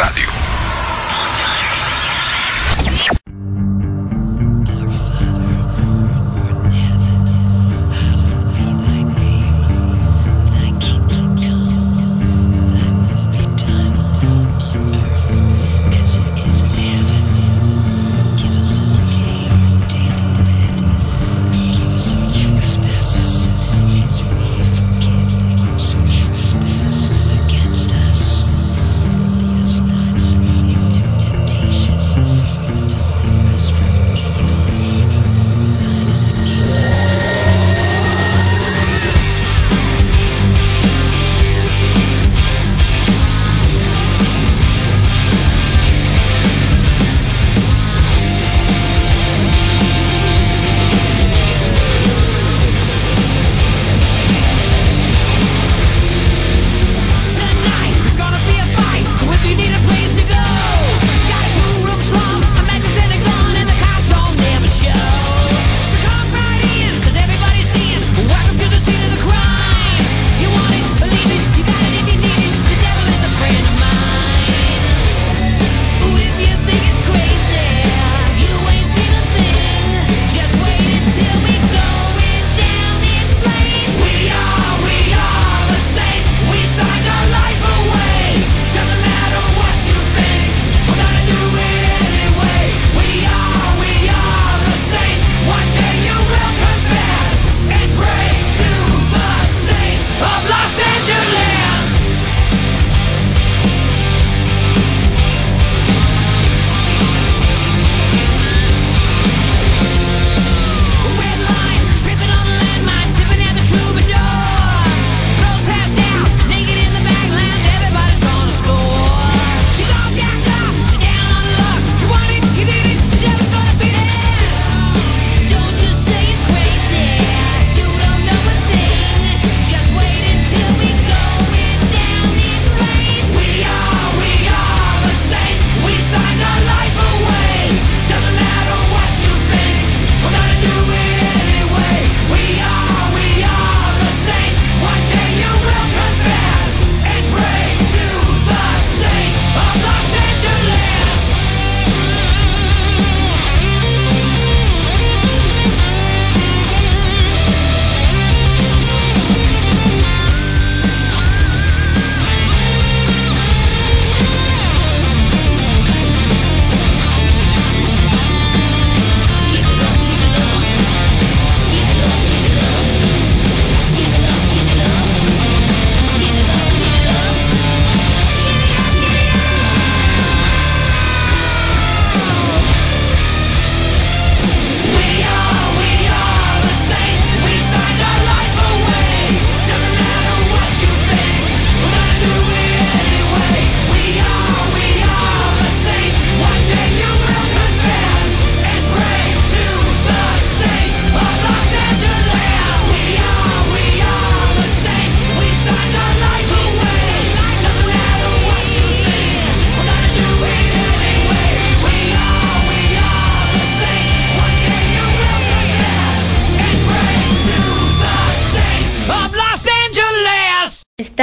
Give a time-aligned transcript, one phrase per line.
[0.00, 0.39] Radio.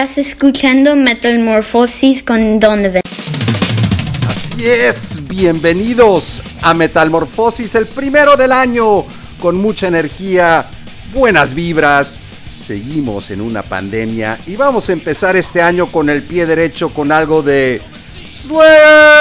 [0.08, 3.02] Estás escuchando Metamorfosis con Donovan.
[4.26, 9.04] Así es, bienvenidos a Metamorfosis, el primero del año,
[9.38, 10.66] con mucha energía,
[11.14, 12.20] buenas vibras.
[12.58, 17.12] Seguimos en una pandemia y vamos a empezar este año con el pie derecho con
[17.12, 17.82] algo de
[18.32, 19.17] Slayer.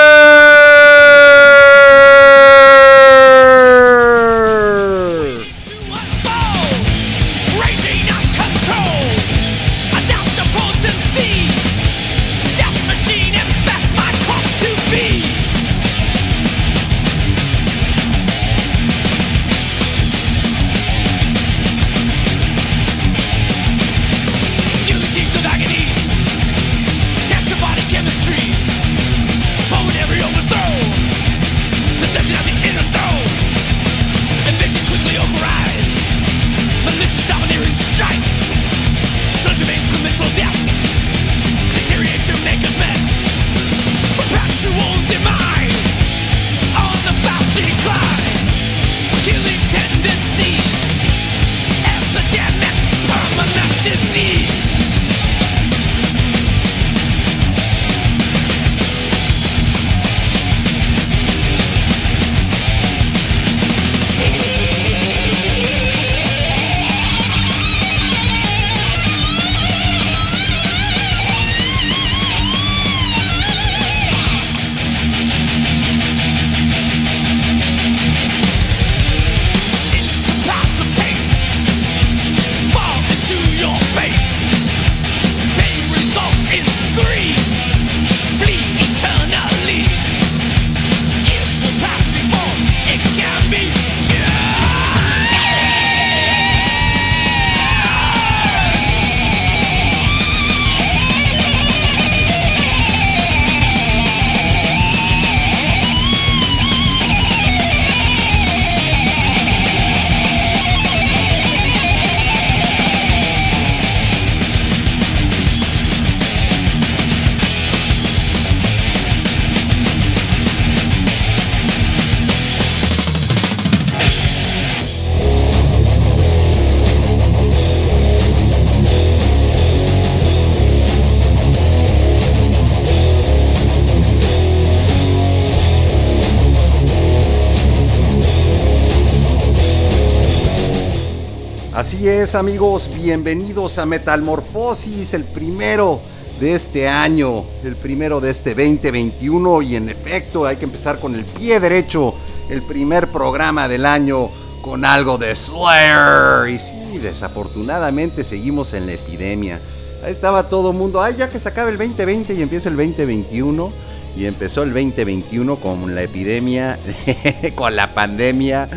[142.34, 146.00] Amigos, bienvenidos a Metalmorfosis, el primero
[146.40, 151.14] de este año, el primero de este 2021 y en efecto hay que empezar con
[151.14, 152.14] el pie derecho,
[152.50, 154.28] el primer programa del año
[154.60, 156.48] con algo de Slayer.
[156.48, 159.60] Y sí, desafortunadamente seguimos en la epidemia.
[160.04, 162.76] Ahí estaba todo el mundo, ay ya que se acabe el 2020 y empieza el
[162.76, 163.72] 2021
[164.16, 166.76] y empezó el 2021 con la epidemia,
[167.54, 168.68] con la pandemia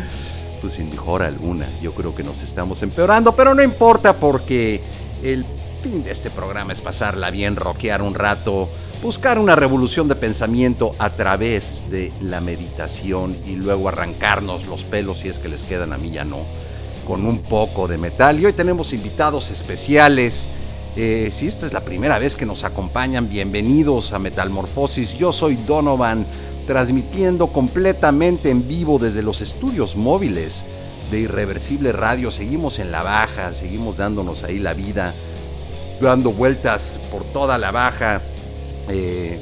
[0.60, 1.66] pues sin mejora alguna.
[1.82, 4.80] Yo creo que nos estamos empeorando, pero no importa porque
[5.22, 5.44] el
[5.82, 8.68] fin de este programa es pasarla bien, rockear un rato,
[9.02, 15.18] buscar una revolución de pensamiento a través de la meditación y luego arrancarnos los pelos
[15.18, 16.44] si es que les quedan a mí ya no,
[17.06, 18.38] con un poco de metal.
[18.38, 20.48] Y hoy tenemos invitados especiales.
[20.96, 25.16] Eh, si esta es la primera vez que nos acompañan, bienvenidos a Metalmorfosis.
[25.16, 26.26] Yo soy Donovan
[26.70, 30.64] transmitiendo completamente en vivo desde los estudios móviles
[31.10, 32.30] de Irreversible Radio.
[32.30, 35.12] Seguimos en la baja, seguimos dándonos ahí la vida,
[36.00, 38.22] dando vueltas por toda la baja.
[38.88, 39.40] Eh,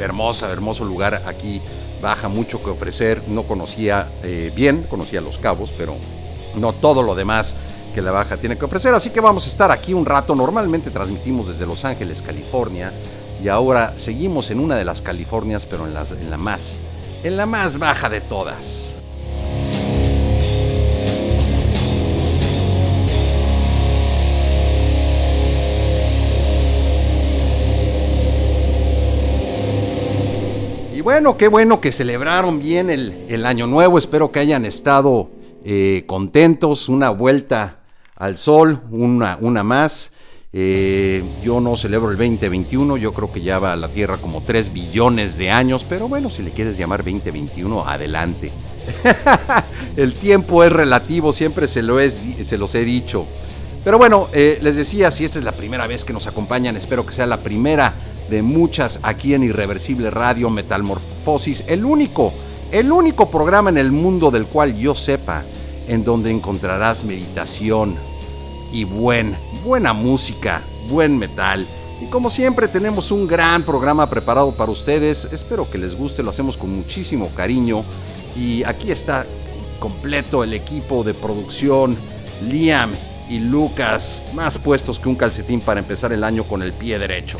[0.00, 1.60] hermosa, hermoso lugar aquí,
[2.02, 3.22] baja, mucho que ofrecer.
[3.28, 5.94] No conocía eh, bien, conocía los cabos, pero
[6.56, 7.54] no todo lo demás
[7.94, 8.92] que la baja tiene que ofrecer.
[8.92, 10.34] Así que vamos a estar aquí un rato.
[10.34, 12.92] Normalmente transmitimos desde Los Ángeles, California
[13.42, 16.76] y ahora seguimos en una de las Californias, pero en, las, la más,
[17.22, 18.94] en la más baja de todas.
[30.94, 33.98] Y bueno, qué bueno que celebraron bien el, el año nuevo.
[33.98, 35.30] Espero que hayan estado
[35.64, 36.88] eh, contentos.
[36.88, 37.80] Una vuelta
[38.16, 40.12] al sol, una, una más.
[40.52, 44.42] Eh, yo no celebro el 2021, yo creo que ya va a la Tierra como
[44.42, 48.52] 3 billones de años, pero bueno, si le quieres llamar 2021, adelante.
[49.96, 53.26] el tiempo es relativo, siempre se, lo se los he dicho.
[53.84, 57.06] Pero bueno, eh, les decía, si esta es la primera vez que nos acompañan, espero
[57.06, 57.94] que sea la primera
[58.28, 62.32] de muchas aquí en Irreversible Radio Metalmorfosis, el único,
[62.72, 65.44] el único programa en el mundo del cual yo sepa
[65.86, 67.94] en donde encontrarás meditación,
[68.72, 71.66] y buen, buena música, buen metal.
[72.00, 75.28] Y como siempre tenemos un gran programa preparado para ustedes.
[75.32, 77.82] Espero que les guste, lo hacemos con muchísimo cariño.
[78.36, 79.24] Y aquí está
[79.78, 81.96] completo el equipo de producción.
[82.48, 82.90] Liam
[83.30, 87.38] y Lucas, más puestos que un calcetín para empezar el año con el pie derecho.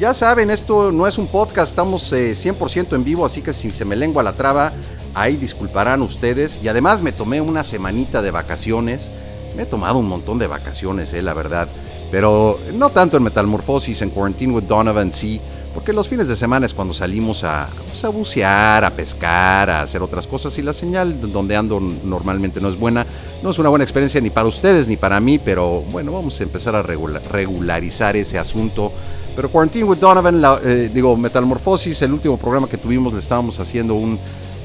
[0.00, 3.70] Ya saben, esto no es un podcast, estamos 100% eh, en vivo, así que si
[3.70, 4.72] se me lengua la traba,
[5.14, 6.64] ahí disculparán ustedes.
[6.64, 9.10] Y además me tomé una semanita de vacaciones.
[9.54, 11.68] Me he tomado un montón de vacaciones, eh, la verdad.
[12.10, 15.38] Pero no tanto en Metalmorfosis, en Quarantine with Donovan, sí.
[15.74, 19.82] Porque los fines de semana es cuando salimos a, pues, a bucear, a pescar, a
[19.82, 20.56] hacer otras cosas.
[20.56, 23.04] Y la señal donde ando normalmente no es buena.
[23.42, 25.38] No es una buena experiencia ni para ustedes ni para mí.
[25.38, 28.92] Pero bueno, vamos a empezar a regularizar ese asunto
[29.36, 33.94] pero Quarantine with Donovan, eh, digo, Metalmorfosis, el último programa que tuvimos, le estábamos haciendo
[33.94, 34.18] un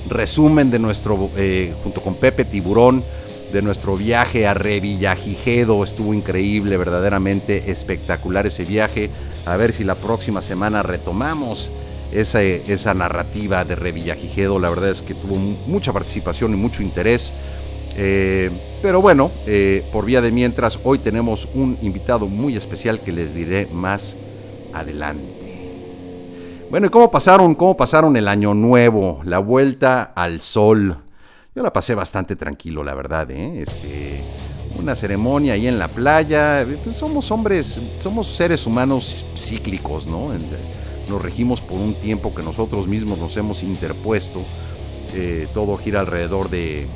[0.10, 3.04] resumen de nuestro, eh, junto con Pepe Tiburón,
[3.54, 5.84] de nuestro viaje a Revillagigedo.
[5.84, 9.10] Estuvo increíble, verdaderamente espectacular ese viaje.
[9.46, 11.72] A ver si la próxima semana retomamos
[12.12, 14.60] esa, esa narrativa de Revillagigedo.
[14.60, 15.36] La verdad es que tuvo
[15.68, 17.32] mucha participación y mucho interés.
[17.96, 18.50] Eh,
[18.82, 19.32] pero bueno,
[19.94, 24.18] por vía de mientras, hoy tenemos un invitado muy especial que les diré más
[24.80, 26.68] adelante.
[26.70, 30.98] Bueno, ¿y cómo pasaron, cómo pasaron el año nuevo, la vuelta al sol?
[31.56, 33.62] Yo la pasé bastante tranquilo, la verdad, ¿eh?
[33.62, 34.22] Este,
[34.78, 36.66] una ceremonia ahí en la playa.
[36.84, 40.32] Pues somos hombres, somos seres humanos cíclicos, ¿no?
[41.08, 44.42] Nos regimos por un tiempo que nosotros mismos nos hemos interpuesto.
[45.14, 46.88] Eh, todo gira alrededor de,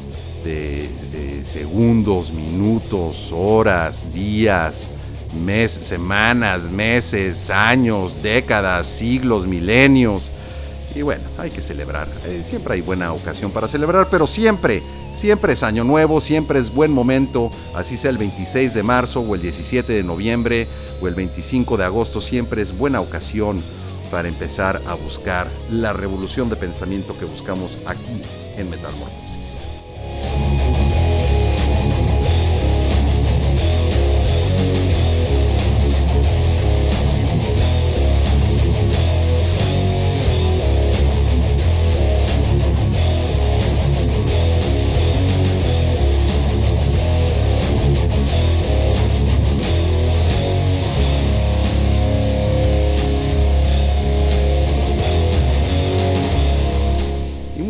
[0.43, 4.89] de segundos, minutos, horas, días,
[5.33, 10.29] mes, semanas, meses, años, décadas, siglos, milenios.
[10.95, 12.07] Y bueno, hay que celebrar.
[12.25, 14.81] Eh, siempre hay buena ocasión para celebrar, pero siempre,
[15.13, 19.36] siempre es año nuevo, siempre es buen momento, así sea el 26 de marzo o
[19.36, 20.67] el 17 de noviembre
[21.01, 23.62] o el 25 de agosto, siempre es buena ocasión
[24.09, 28.21] para empezar a buscar la revolución de pensamiento que buscamos aquí
[28.57, 29.29] en Metalmorfosis.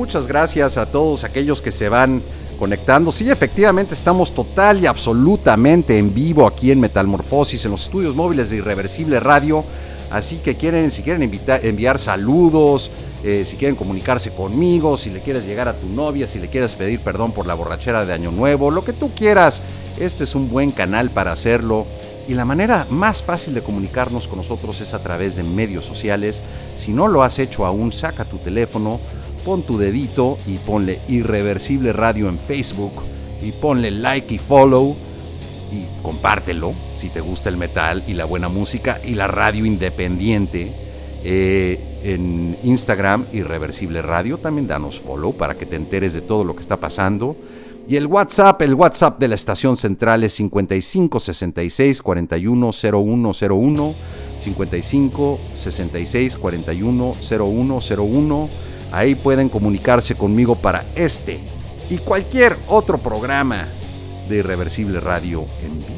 [0.09, 2.23] Muchas gracias a todos aquellos que se van
[2.57, 3.11] conectando.
[3.11, 8.49] Sí, efectivamente estamos total y absolutamente en vivo aquí en Metalmorfosis, en los estudios móviles
[8.49, 9.63] de Irreversible Radio.
[10.09, 12.89] Así que quieren, si quieren enviar saludos,
[13.23, 16.73] eh, si quieren comunicarse conmigo, si le quieres llegar a tu novia, si le quieres
[16.73, 19.61] pedir perdón por la borrachera de Año Nuevo, lo que tú quieras,
[19.99, 21.85] este es un buen canal para hacerlo.
[22.27, 26.41] Y la manera más fácil de comunicarnos con nosotros es a través de medios sociales.
[26.77, 28.99] Si no lo has hecho aún, saca tu teléfono,
[29.49, 32.91] pon tu dedito y ponle Irreversible Radio en Facebook
[33.41, 34.95] y ponle like y follow
[35.71, 40.71] y compártelo si te gusta el metal y la buena música y la radio independiente.
[41.23, 46.53] Eh, en Instagram Irreversible Radio, también danos follow para que te enteres de todo lo
[46.53, 47.35] que está pasando.
[47.87, 53.95] Y el WhatsApp, el WhatsApp de la estación central es 55 66 41 0101
[54.41, 58.49] 55 66 41 0101.
[58.91, 61.39] Ahí pueden comunicarse conmigo para este
[61.89, 63.67] y cualquier otro programa
[64.27, 65.89] de Irreversible Radio en vivo.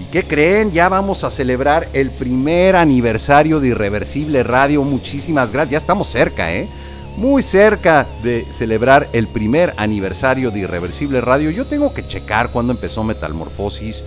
[0.00, 0.72] ¿Y qué creen?
[0.72, 4.82] Ya vamos a celebrar el primer aniversario de Irreversible Radio.
[4.82, 5.72] Muchísimas gracias.
[5.72, 6.68] Ya estamos cerca, ¿eh?
[7.16, 11.50] Muy cerca de celebrar el primer aniversario de Irreversible Radio.
[11.50, 14.02] Yo tengo que checar cuándo empezó Metalmorfosis.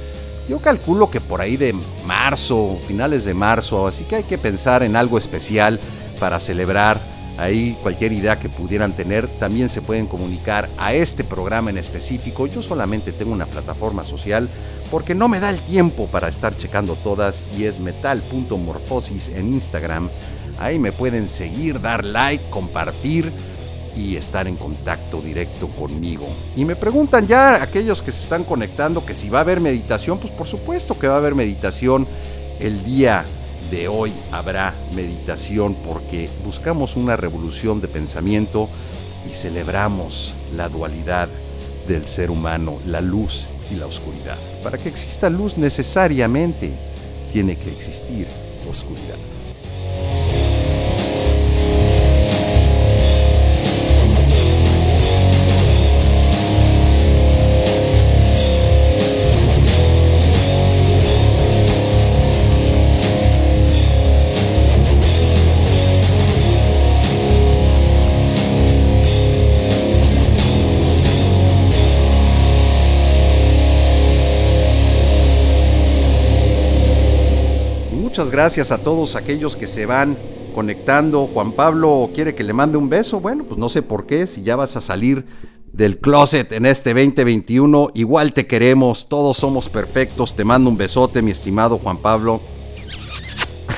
[0.47, 1.73] Yo calculo que por ahí de
[2.05, 5.79] marzo, finales de marzo, así que hay que pensar en algo especial
[6.19, 6.99] para celebrar
[7.39, 9.27] ahí cualquier idea que pudieran tener.
[9.39, 12.45] También se pueden comunicar a este programa en específico.
[12.45, 14.49] Yo solamente tengo una plataforma social
[14.91, 20.11] porque no me da el tiempo para estar checando todas y es metal.morfosis en Instagram.
[20.59, 23.31] Ahí me pueden seguir, dar like, compartir
[23.95, 26.27] y estar en contacto directo conmigo.
[26.55, 30.19] Y me preguntan ya aquellos que se están conectando que si va a haber meditación,
[30.19, 32.07] pues por supuesto que va a haber meditación
[32.59, 33.25] el día
[33.71, 38.67] de hoy habrá meditación porque buscamos una revolución de pensamiento
[39.31, 41.29] y celebramos la dualidad
[41.87, 44.37] del ser humano, la luz y la oscuridad.
[44.63, 46.71] Para que exista luz necesariamente
[47.31, 48.27] tiene que existir
[48.69, 49.28] oscuridad.
[78.19, 80.17] Muchas gracias a todos aquellos que se van
[80.53, 81.25] conectando.
[81.33, 83.21] Juan Pablo quiere que le mande un beso.
[83.21, 84.27] Bueno, pues no sé por qué.
[84.27, 85.25] Si ya vas a salir
[85.71, 89.07] del closet en este 2021, igual te queremos.
[89.07, 90.35] Todos somos perfectos.
[90.35, 92.41] Te mando un besote, mi estimado Juan Pablo.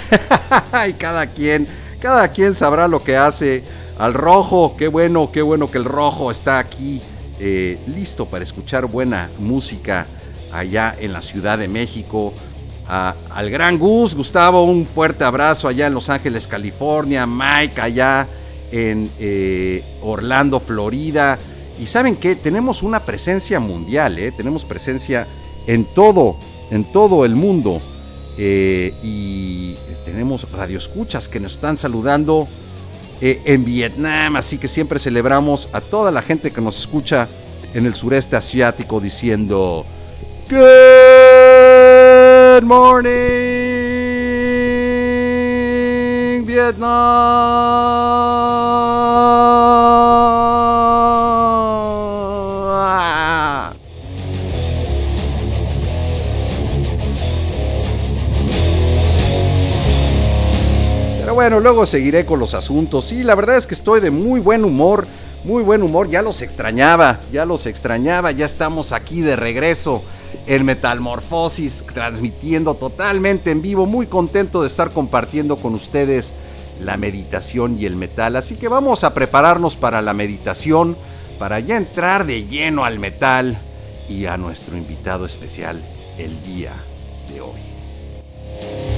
[0.90, 1.68] y cada quien,
[2.02, 3.64] cada quien sabrá lo que hace.
[4.00, 7.00] Al rojo, qué bueno, qué bueno que el rojo está aquí,
[7.40, 10.08] eh, listo para escuchar buena música
[10.52, 12.34] allá en la Ciudad de México
[12.92, 18.28] al gran Gus, Gustavo, un fuerte abrazo allá en Los Ángeles, California, Mike allá
[18.70, 21.40] en eh, Orlando, Florida.
[21.80, 24.32] Y saben que tenemos una presencia mundial, ¿eh?
[24.32, 25.26] tenemos presencia
[25.68, 26.36] en todo,
[26.70, 27.82] en todo el mundo.
[28.38, 32.48] Eh, y tenemos radioescuchas que nos están saludando
[33.22, 37.28] eh, en Vietnam, así que siempre celebramos a toda la gente que nos escucha
[37.74, 39.86] en el sureste asiático diciendo
[42.72, 43.12] morning,
[46.46, 46.92] Vietnam.
[61.20, 63.04] Pero bueno, luego seguiré con los asuntos.
[63.04, 65.06] Sí, la verdad es que estoy de muy buen humor,
[65.44, 66.08] muy buen humor.
[66.08, 68.32] Ya los extrañaba, ya los extrañaba.
[68.32, 70.02] Ya estamos aquí de regreso
[70.48, 73.86] en Metalmorfosis, transmitiendo totalmente en vivo.
[73.86, 76.34] Muy contento de estar compartiendo con ustedes
[76.82, 78.36] la meditación y el metal.
[78.36, 80.96] Así que vamos a prepararnos para la meditación,
[81.40, 83.60] para ya entrar de lleno al metal
[84.10, 85.82] y a nuestro invitado especial
[86.18, 86.74] el día
[87.32, 88.91] de hoy.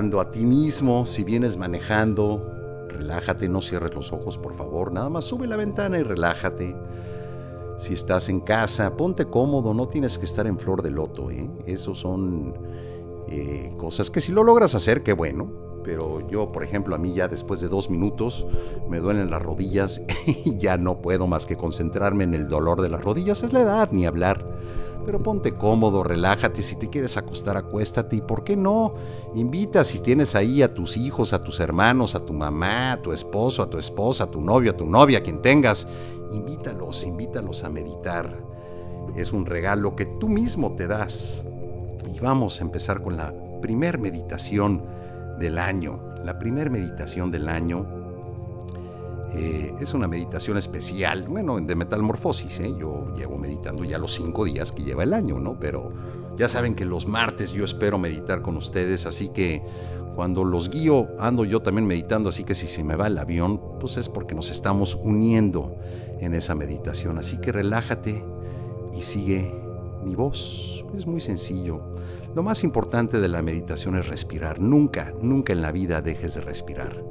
[0.00, 5.26] A ti mismo, si vienes manejando, relájate, no cierres los ojos, por favor, nada más
[5.26, 6.74] sube la ventana y relájate.
[7.78, 11.50] Si estás en casa, ponte cómodo, no tienes que estar en flor de loto, ¿eh?
[11.66, 12.54] Esos son
[13.28, 15.50] eh, cosas que si lo logras hacer, qué bueno.
[15.84, 18.46] Pero yo, por ejemplo, a mí ya después de dos minutos
[18.88, 22.90] me duelen las rodillas y ya no puedo más que concentrarme en el dolor de
[22.90, 23.42] las rodillas.
[23.42, 24.44] Es la edad, ni hablar.
[25.04, 26.62] Pero ponte cómodo, relájate.
[26.62, 28.16] Si te quieres acostar, acuéstate.
[28.16, 28.94] ¿Y por qué no?
[29.34, 33.12] Invita si tienes ahí a tus hijos, a tus hermanos, a tu mamá, a tu
[33.12, 35.86] esposo, a tu esposa, a tu novio, a tu novia, a quien tengas.
[36.32, 38.36] Invítalos, invítalos a meditar.
[39.16, 41.42] Es un regalo que tú mismo te das.
[42.14, 44.82] Y vamos a empezar con la primer meditación
[45.38, 46.00] del año.
[46.24, 47.99] La primer meditación del año
[49.32, 52.60] eh, es una meditación especial, bueno, de metalmorfosis.
[52.60, 52.74] ¿eh?
[52.78, 55.58] Yo llevo meditando ya los cinco días que lleva el año, ¿no?
[55.58, 55.92] Pero
[56.36, 59.62] ya saben que los martes yo espero meditar con ustedes, así que
[60.14, 63.60] cuando los guío ando yo también meditando, así que si se me va el avión,
[63.78, 65.76] pues es porque nos estamos uniendo
[66.18, 67.18] en esa meditación.
[67.18, 68.24] Así que relájate
[68.96, 69.54] y sigue
[70.04, 70.84] mi voz.
[70.96, 71.80] Es muy sencillo.
[72.34, 74.60] Lo más importante de la meditación es respirar.
[74.60, 77.02] Nunca, nunca en la vida dejes de respirar.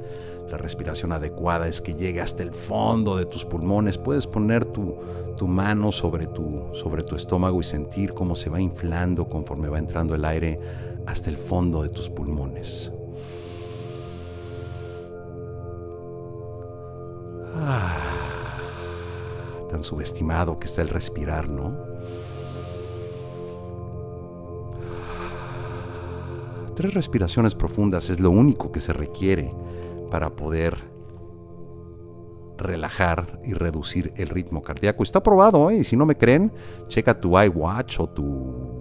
[0.50, 3.96] La respiración adecuada es que llegue hasta el fondo de tus pulmones.
[3.98, 4.96] Puedes poner tu,
[5.46, 6.72] mano sobre tu,
[7.14, 10.58] estómago y sentir cómo se va inflando conforme va entrando el aire
[11.06, 12.90] hasta el fondo de tus pulmones.
[17.54, 17.96] Ah,
[19.70, 21.76] tan subestimado que está el respirar, ¿no?
[26.74, 29.54] Tres respiraciones profundas es lo único que se requiere
[30.10, 30.90] para poder
[32.58, 35.02] relajar y reducir el ritmo cardíaco.
[35.02, 35.78] Está probado, ¿eh?
[35.78, 36.52] Y si no me creen,
[36.88, 38.80] checa tu iWatch o tu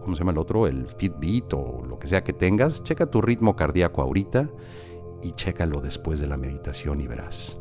[0.00, 0.68] ¿cómo se llama el otro?
[0.68, 2.82] El Fitbit o lo que sea que tengas.
[2.84, 4.48] Checa tu ritmo cardíaco ahorita
[5.22, 7.58] y chécalo después de la meditación y verás.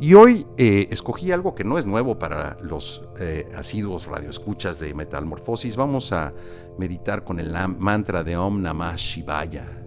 [0.00, 4.94] Y hoy eh, escogí algo que no es nuevo para los eh, asiduos radioescuchas de
[4.94, 5.76] Metalmorfosis.
[5.76, 6.32] Vamos a
[6.78, 9.79] meditar con el mantra de Om Namah Shivaya,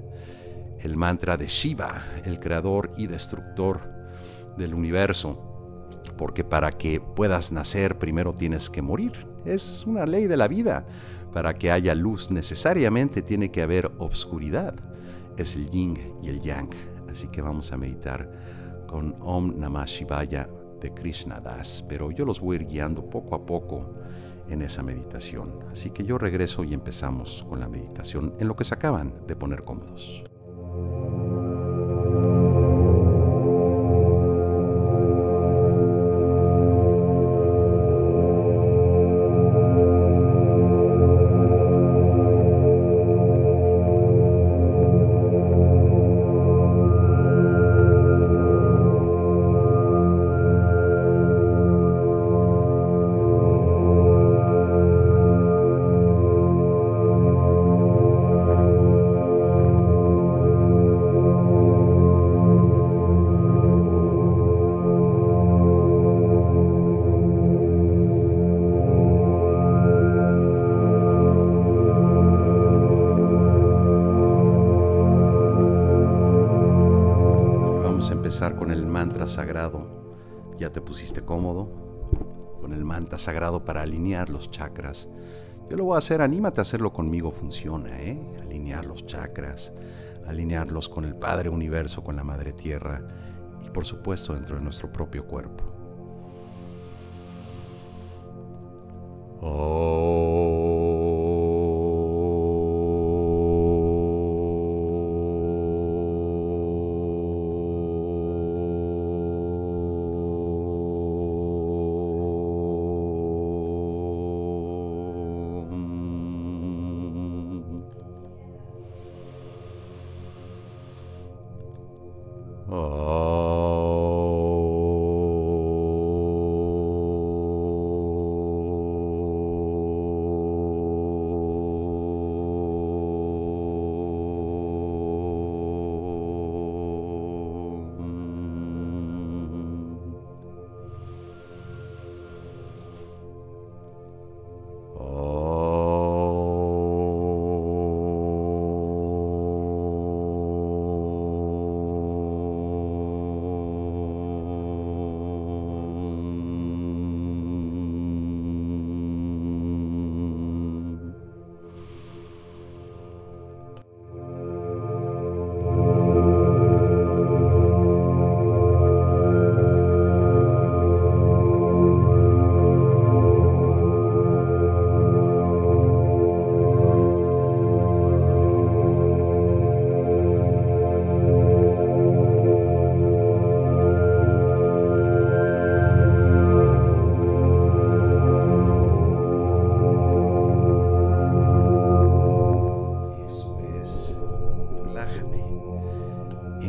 [0.83, 3.79] el mantra de Shiva, el creador y destructor
[4.57, 5.49] del universo.
[6.17, 9.25] Porque para que puedas nacer primero tienes que morir.
[9.45, 10.85] Es una ley de la vida.
[11.31, 14.75] Para que haya luz necesariamente tiene que haber obscuridad.
[15.37, 16.69] Es el yin y el yang.
[17.09, 18.29] Así que vamos a meditar
[18.85, 20.49] con Om Namah Shivaya
[20.81, 23.95] de Krishna Das, pero yo los voy a ir guiando poco a poco
[24.49, 25.59] en esa meditación.
[25.71, 29.35] Así que yo regreso y empezamos con la meditación en lo que se acaban de
[29.35, 30.23] poner cómodos.
[30.73, 32.52] うん。
[83.23, 85.07] sagrado para alinear los chakras.
[85.69, 88.19] Yo lo voy a hacer, anímate a hacerlo conmigo, funciona, ¿eh?
[88.41, 89.73] Alinear los chakras,
[90.27, 93.01] alinearlos con el Padre Universo, con la Madre Tierra
[93.65, 95.63] y por supuesto dentro de nuestro propio cuerpo.
[99.41, 100.82] Oh.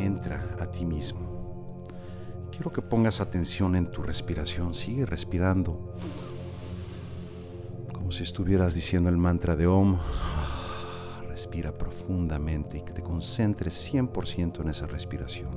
[0.05, 1.35] Entra a ti mismo.
[2.51, 4.75] Quiero que pongas atención en tu respiración.
[4.75, 5.95] Sigue respirando
[7.93, 9.99] como si estuvieras diciendo el mantra de Om.
[11.27, 15.51] Respira profundamente y que te concentres 100% en esa respiración.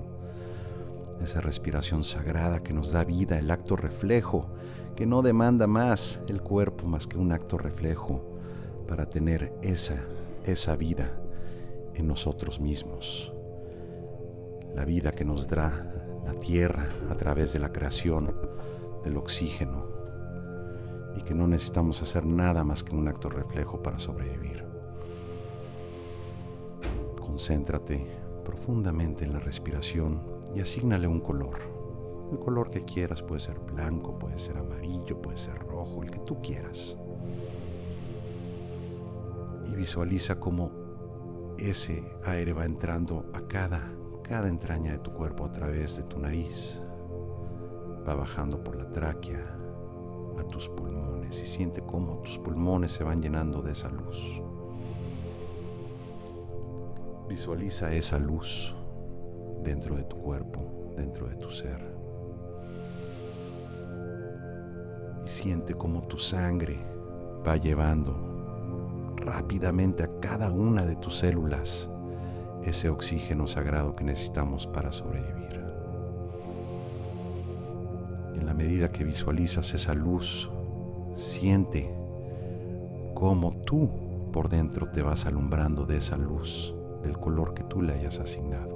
[1.21, 4.47] Esa respiración sagrada que nos da vida, el acto reflejo,
[4.95, 8.23] que no demanda más el cuerpo más que un acto reflejo
[8.87, 9.97] para tener esa,
[10.45, 11.11] esa vida
[11.93, 13.36] en nosotros mismos.
[14.77, 18.31] La vida que nos da la tierra a través de la creación
[19.03, 19.87] del oxígeno
[21.15, 24.63] y que no necesitamos hacer nada más que un acto reflejo para sobrevivir.
[27.19, 28.05] Concéntrate
[28.45, 30.21] profundamente en la respiración
[30.53, 31.57] y asígnale un color.
[32.31, 36.19] El color que quieras puede ser blanco, puede ser amarillo, puede ser rojo, el que
[36.19, 36.95] tú quieras.
[39.71, 40.71] Y visualiza cómo
[41.57, 43.96] ese aire va entrando a cada,
[44.27, 46.81] cada entraña de tu cuerpo a través de tu nariz.
[48.07, 49.57] Va bajando por la tráquea
[50.39, 54.41] a tus pulmones y siente cómo tus pulmones se van llenando de esa luz.
[57.27, 58.75] Visualiza esa luz
[59.63, 61.95] dentro de tu cuerpo, dentro de tu ser.
[65.25, 66.77] Y siente cómo tu sangre
[67.45, 71.89] va llevando rápidamente a cada una de tus células
[72.67, 75.61] ese oxígeno sagrado que necesitamos para sobrevivir.
[78.35, 80.49] En la medida que visualizas esa luz,
[81.15, 81.93] siente
[83.13, 83.89] cómo tú
[84.31, 88.75] por dentro te vas alumbrando de esa luz, del color que tú le hayas asignado.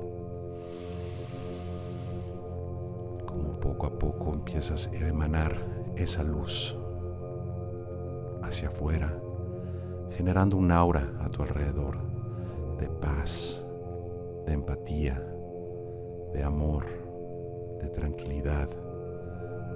[3.28, 5.58] Como poco a poco empiezas a emanar
[5.96, 6.76] esa luz
[8.42, 9.22] hacia afuera,
[10.18, 11.98] generando un aura a tu alrededor
[12.80, 13.64] de paz,
[14.46, 15.34] de empatía,
[16.34, 16.86] de amor,
[17.82, 18.70] de tranquilidad,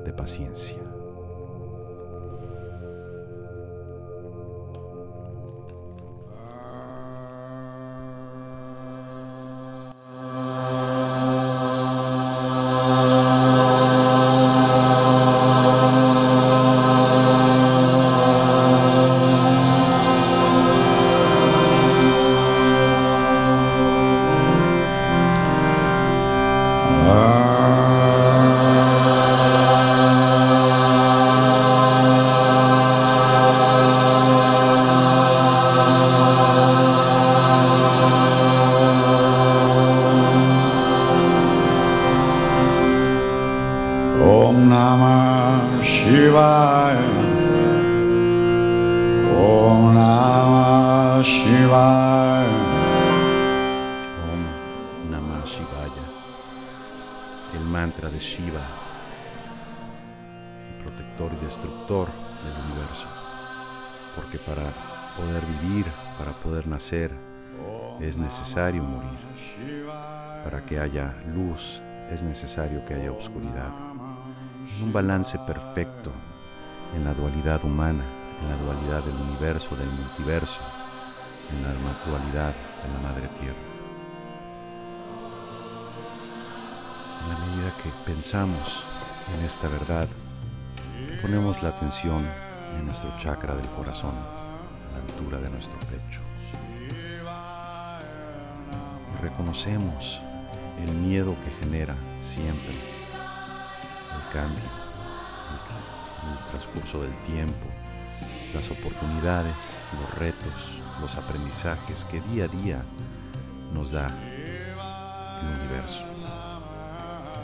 [0.04, 0.95] de paciencia.
[72.12, 73.70] Es necesario que haya oscuridad.
[74.78, 76.12] En un balance perfecto
[76.96, 78.04] en la dualidad humana,
[78.42, 80.62] en la dualidad del universo, del multiverso,
[81.52, 81.74] en la
[82.06, 83.56] dualidad de la Madre Tierra.
[87.22, 88.84] En la medida que pensamos
[89.34, 90.08] en esta verdad,
[91.22, 92.26] ponemos la atención
[92.78, 96.22] en nuestro chakra del corazón, a la altura de nuestro pecho.
[99.14, 100.22] Y reconocemos
[100.84, 104.64] el miedo que genera siempre el cambio,
[106.24, 107.68] el, transcurso del tiempo,
[108.54, 109.56] las oportunidades,
[110.00, 112.82] los retos, los aprendizajes que día a día
[113.74, 114.08] nos da
[115.42, 116.04] el universo.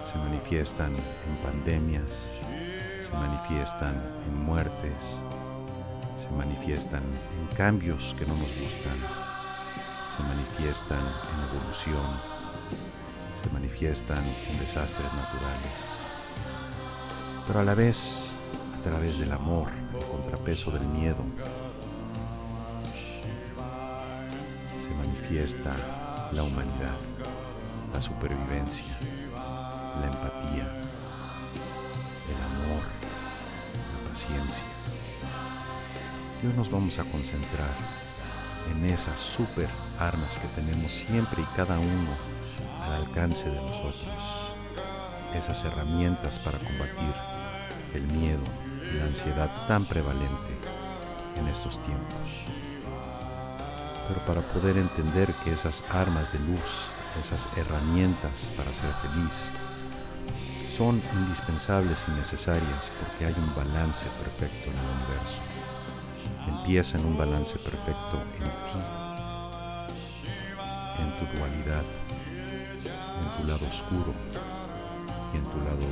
[0.10, 2.30] Se manifiestan en pandemias,
[3.06, 5.20] se manifiestan en muertes,
[6.20, 8.98] se manifiestan en cambios que no nos gustan,
[10.16, 12.41] se manifiestan en evolución,
[13.42, 15.80] se manifiestan en desastres naturales,
[17.48, 18.34] pero a la vez
[18.80, 21.24] a través del amor, el contrapeso del miedo,
[24.84, 25.76] se manifiesta
[26.32, 26.98] la humanidad,
[27.94, 28.94] la supervivencia,
[30.00, 30.68] la empatía,
[32.28, 32.84] el amor,
[33.94, 34.66] la paciencia.
[36.44, 37.76] Y hoy nos vamos a concentrar
[38.72, 42.42] en esas super armas que tenemos siempre y cada uno
[42.92, 44.08] al alcance de nosotros.
[45.36, 47.14] Esas herramientas para combatir
[47.94, 48.44] el miedo
[48.92, 50.58] y la ansiedad tan prevalente
[51.38, 52.46] en estos tiempos.
[54.08, 59.50] Pero para poder entender que esas armas de luz esas herramientas para ser feliz,
[60.76, 65.40] son indispensables y necesarias porque hay un balance perfecto en el universo.
[66.48, 68.80] Empieza en un balance perfecto en ti,
[71.00, 71.84] en tu dualidad,
[73.48, 74.14] lado oscuro
[75.34, 75.86] y en tu lado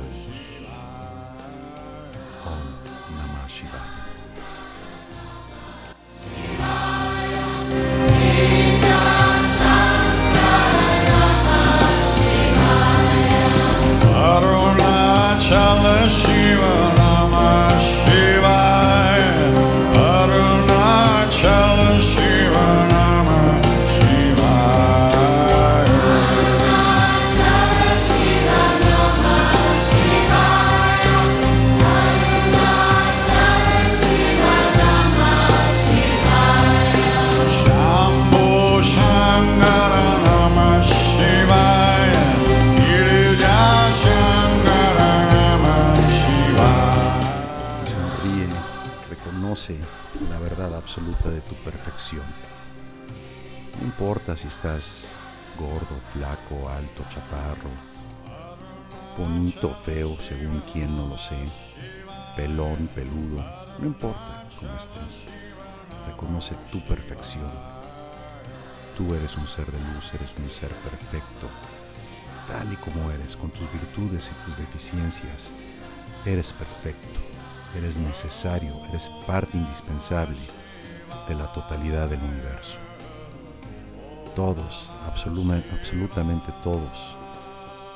[85.26, 87.14] absolutamente todos,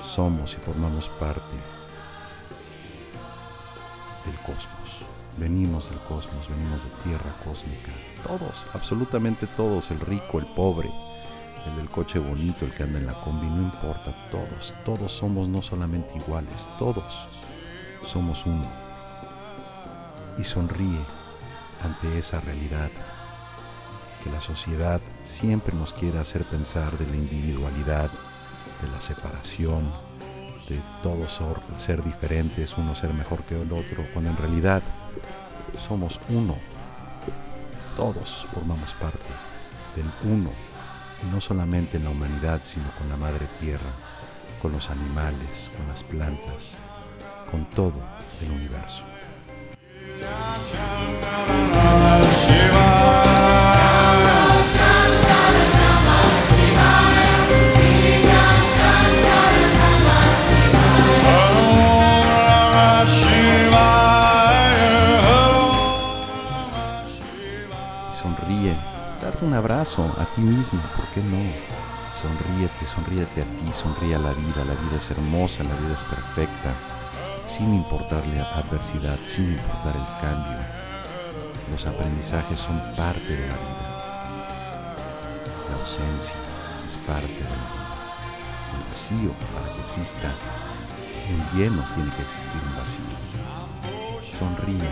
[0.05, 1.55] somos y formamos parte
[4.27, 5.01] del cosmos.
[5.39, 7.93] Venimos del cosmos, venimos de tierra cósmica.
[8.27, 10.91] Todos, absolutamente todos, el rico, el pobre,
[11.67, 15.49] el del coche bonito, el que anda en la combi, no importa, todos, todos somos
[15.49, 17.27] no solamente iguales, todos
[18.05, 18.67] somos uno.
[20.37, 21.01] Y sonríe
[21.83, 22.91] ante esa realidad
[24.23, 28.11] que la sociedad siempre nos quiere hacer pensar de la individualidad,
[28.83, 29.91] de la separación,
[30.69, 31.41] de todos
[31.79, 34.83] ser diferentes, uno ser mejor que el otro, cuando en realidad
[35.87, 36.57] somos uno.
[37.97, 39.29] Todos formamos parte
[39.97, 40.51] del uno,
[41.23, 43.93] y no solamente en la humanidad, sino con la madre tierra,
[44.61, 46.77] con los animales, con las plantas,
[47.51, 48.01] con todo
[48.43, 49.05] el universo.
[69.55, 71.39] Abrazo a ti mismo, ¿por qué no?
[72.21, 76.03] Sonríete, sonríete a ti, sonríe a la vida, la vida es hermosa, la vida es
[76.03, 76.73] perfecta,
[77.47, 80.59] sin importarle adversidad, sin importar el cambio.
[81.71, 83.87] Los aprendizajes son parte de la vida.
[85.71, 86.35] La ausencia
[86.89, 87.95] es parte de la vida.
[88.75, 90.33] El vacío, para que exista
[91.31, 94.39] un lleno, tiene que existir un vacío.
[94.39, 94.91] Sonríe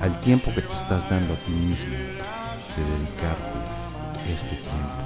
[0.00, 3.67] al tiempo que te estás dando a ti mismo de dedicarte
[4.28, 5.02] este tiempo,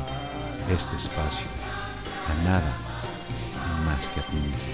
[0.71, 1.47] este espacio,
[2.29, 2.73] a nada
[3.85, 4.73] más que a ti mismo.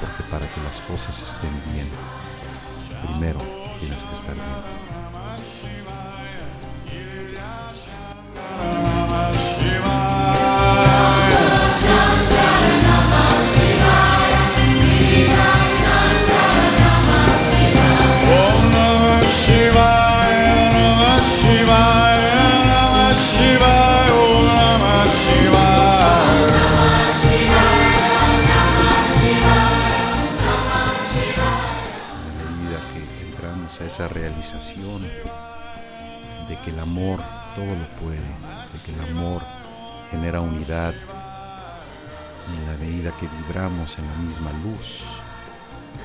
[0.00, 1.88] Porque para que las cosas estén bien,
[3.06, 3.38] primero
[3.80, 4.93] tienes que estar bien.
[40.70, 40.94] En
[42.66, 45.02] la medida que vibramos en la misma luz,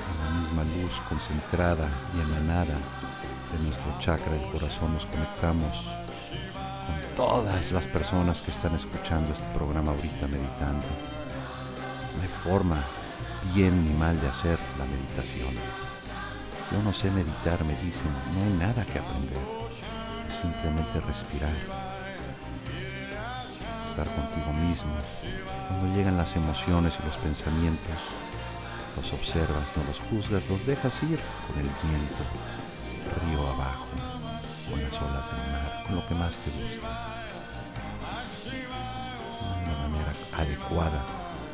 [0.09, 2.75] en la misma luz concentrada y emanada
[3.53, 5.87] de nuestro chakra del corazón, nos conectamos
[6.85, 10.87] con todas las personas que están escuchando este programa ahorita meditando.
[12.15, 12.83] No hay forma
[13.55, 15.53] bien ni mal de hacer la meditación.
[16.71, 19.37] Yo no sé meditar, me dicen, no hay nada que aprender,
[20.27, 21.88] es simplemente respirar,
[24.07, 24.91] contigo mismo.
[25.67, 27.97] Cuando llegan las emociones y los pensamientos,
[28.95, 32.23] los observas, no los juzgas, los dejas ir con el viento,
[33.25, 33.85] río abajo,
[34.69, 36.87] con las olas del mar, con lo que más te gusta.
[39.63, 41.03] Una manera adecuada,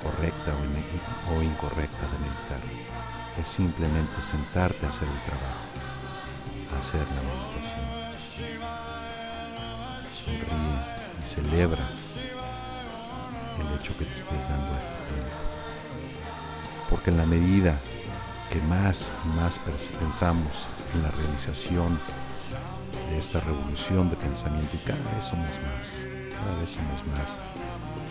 [0.01, 2.59] correcta o, o incorrecta de meditar.
[3.41, 5.65] Es simplemente sentarte a hacer el trabajo,
[6.73, 7.85] a hacer la meditación.
[10.23, 12.04] Sonríe y celebra
[13.61, 15.35] el hecho que te estés dando este tiempo.
[16.89, 17.77] Porque en la medida
[18.51, 19.59] que más y más
[19.99, 21.99] pensamos en la realización
[23.09, 25.93] de esta revolución de pensamiento y cada vez somos más,
[26.31, 27.41] cada vez somos más,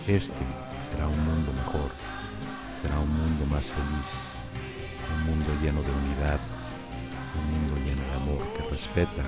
[0.07, 0.44] este
[0.90, 1.90] será un mundo mejor,
[2.83, 4.11] será un mundo más feliz,
[5.16, 6.40] un mundo lleno de unidad,
[7.35, 9.22] un mundo lleno de amor que respeta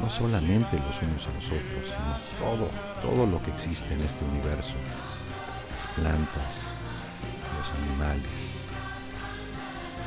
[0.00, 2.68] no solamente los unos a los otros, sino todo,
[3.02, 4.74] todo lo que existe en este universo,
[5.74, 6.66] las plantas,
[7.58, 8.30] los animales,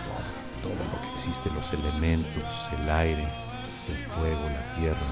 [0.07, 2.43] todo, todo lo que existe, los elementos,
[2.79, 3.27] el aire,
[3.89, 5.07] el fuego, la tierra,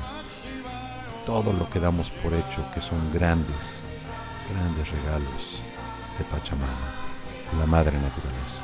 [1.25, 3.81] todo lo que damos por hecho que son grandes,
[4.51, 5.61] grandes regalos
[6.17, 6.91] de Pachamama,
[7.59, 8.61] la madre naturaleza.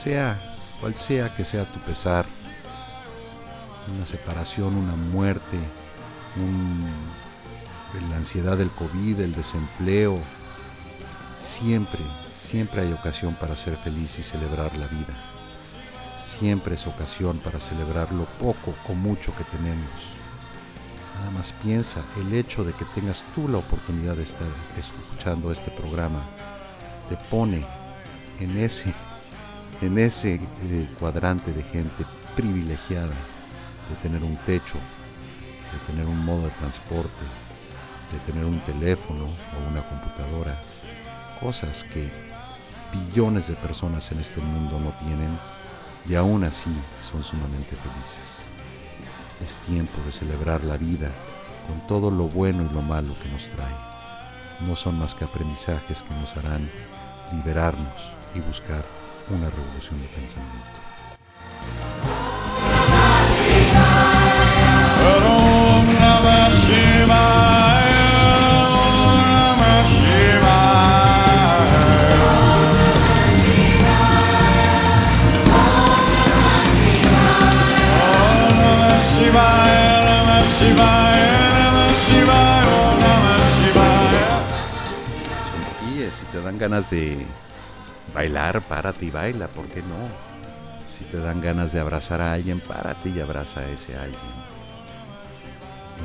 [0.00, 0.40] Sea,
[0.80, 2.24] cual sea que sea tu pesar,
[3.94, 5.58] una separación, una muerte,
[6.36, 6.90] un-
[8.08, 10.18] la ansiedad del COVID, el desempleo,
[11.42, 12.00] siempre,
[12.34, 15.14] siempre hay ocasión para ser feliz y celebrar la vida.
[16.38, 19.90] Siempre es ocasión para celebrar lo poco o mucho que tenemos.
[21.18, 24.46] Nada más piensa, el hecho de que tengas tú la oportunidad de estar
[24.78, 26.22] escuchando este programa
[27.10, 27.66] te pone
[28.38, 28.94] en ese,
[29.80, 30.40] en ese
[30.98, 32.04] cuadrante de gente
[32.36, 33.14] privilegiada
[33.88, 34.78] de tener un techo,
[35.72, 37.24] de tener un modo de transporte,
[38.12, 40.60] de tener un teléfono o una computadora,
[41.40, 42.10] cosas que
[42.92, 45.38] billones de personas en este mundo no tienen
[46.08, 46.70] y aún así
[47.10, 48.44] son sumamente felices.
[49.44, 51.10] Es tiempo de celebrar la vida
[51.66, 53.74] con todo lo bueno y lo malo que nos trae.
[54.60, 56.70] No son más que aprendizajes que nos harán
[57.32, 58.84] liberarnos y buscar
[59.34, 60.80] una revolución de pensamiento.
[86.10, 87.24] Si te dan ganas de
[88.14, 90.30] bailar, párate y baila, ¿por qué no?
[90.96, 94.20] Si te dan ganas de abrazar a alguien, párate y abraza a ese alguien.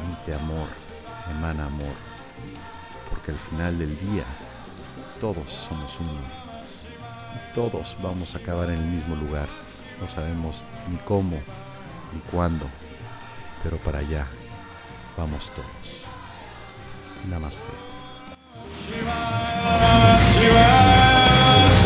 [0.04, 0.68] Emite amor,
[1.32, 1.96] emana amor,
[3.10, 4.24] porque al final del día
[5.20, 6.22] todos somos uno
[7.34, 9.48] y todos vamos a acabar en el mismo lugar.
[10.00, 11.38] No sabemos ni cómo
[12.14, 12.66] ni cuándo,
[13.64, 14.28] pero para allá
[15.18, 16.06] vamos todos.
[17.30, 17.66] Namaste.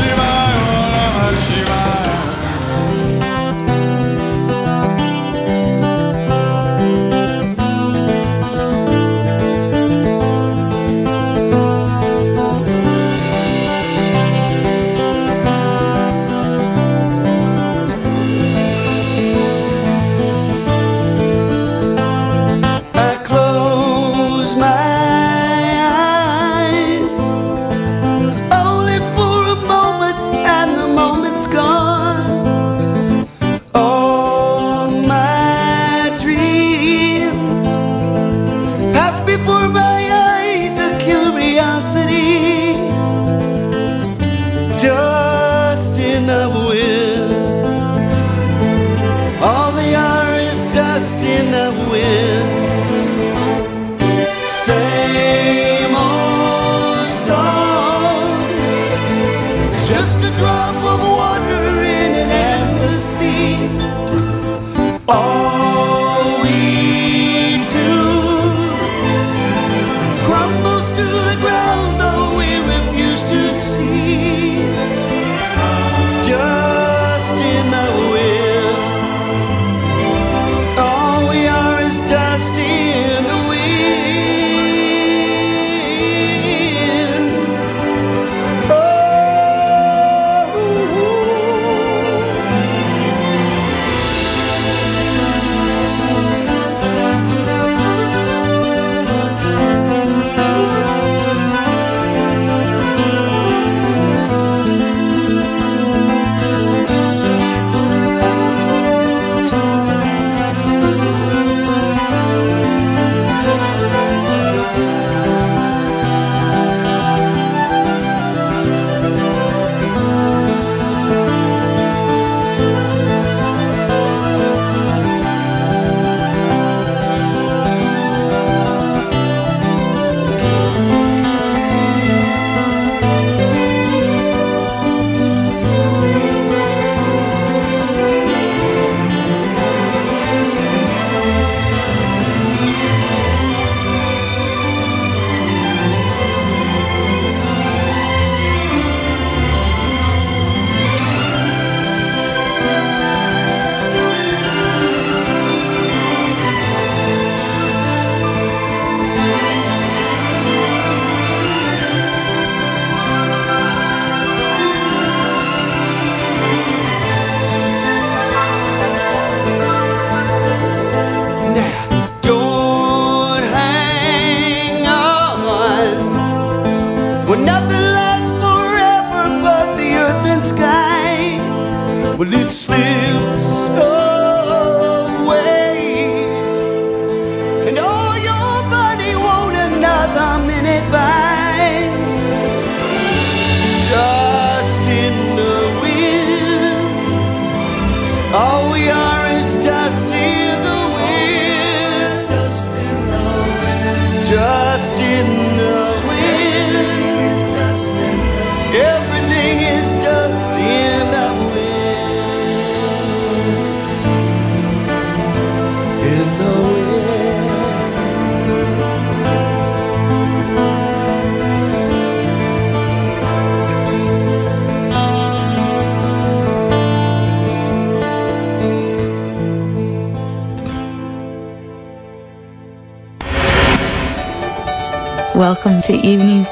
[0.10, 1.79] 島を流します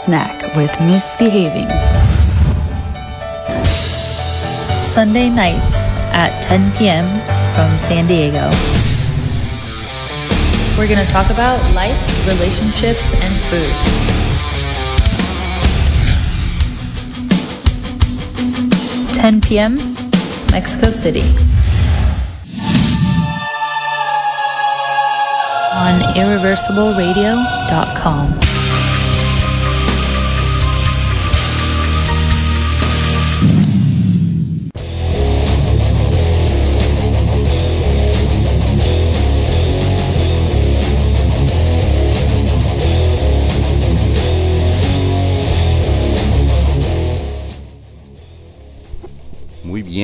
[0.03, 1.67] Snack with Misbehaving.
[4.83, 7.05] Sunday nights at 10 p.m.
[7.55, 8.51] from San Diego.
[10.77, 13.73] We're going to talk about life, relationships, and food.
[19.15, 19.77] Ten p.m.
[20.51, 21.23] Mexico City.
[25.73, 28.56] On irreversibleradio.com.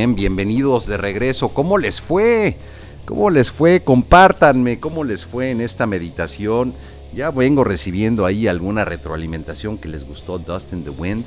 [0.03, 1.49] bien, bienvenidos de regreso.
[1.49, 2.57] ¿Cómo les fue?
[3.05, 3.79] ¿Cómo les fue?
[3.79, 6.73] Compártanme cómo les fue en esta meditación.
[7.13, 11.23] Ya vengo recibiendo ahí alguna retroalimentación que les gustó Dust in the Wind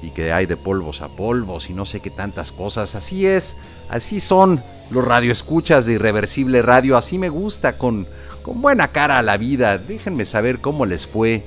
[0.00, 2.94] y que hay de polvos a polvos y no sé qué tantas cosas.
[2.94, 3.56] Así es,
[3.88, 6.96] así son los radioescuchas de Irreversible Radio.
[6.96, 8.06] Así me gusta, con,
[8.42, 9.76] con buena cara a la vida.
[9.76, 11.42] Déjenme saber cómo les fue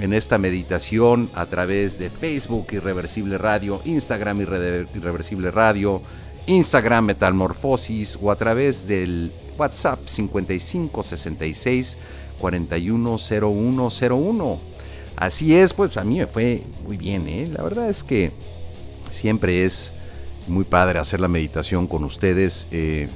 [0.00, 6.02] en esta meditación a través de Facebook Irreversible Radio, Instagram Irre- Irreversible Radio,
[6.46, 11.96] Instagram Metalmorfosis o a través del WhatsApp 5566
[12.40, 14.58] 410101.
[15.16, 17.48] Así es, pues a mí me fue muy bien, ¿eh?
[17.52, 18.32] La verdad es que
[19.10, 19.92] siempre es
[20.46, 22.66] muy padre hacer la meditación con ustedes.
[22.70, 23.08] eh,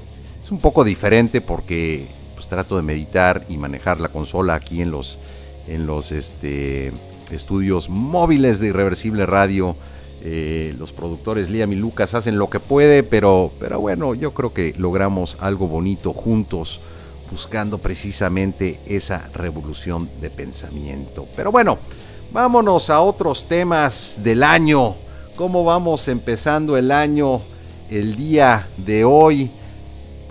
[0.45, 4.91] es un poco diferente porque pues trato de meditar y manejar la consola aquí en
[4.91, 5.18] los
[5.71, 6.93] en los este,
[7.31, 9.77] estudios móviles de Irreversible Radio.
[10.23, 14.53] Eh, los productores Liam y Lucas hacen lo que puede, pero, pero bueno, yo creo
[14.53, 16.81] que logramos algo bonito juntos,
[17.31, 21.27] buscando precisamente esa revolución de pensamiento.
[21.37, 21.79] Pero bueno,
[22.33, 24.97] vámonos a otros temas del año.
[25.37, 27.41] ¿Cómo vamos empezando el año
[27.89, 29.51] el día de hoy?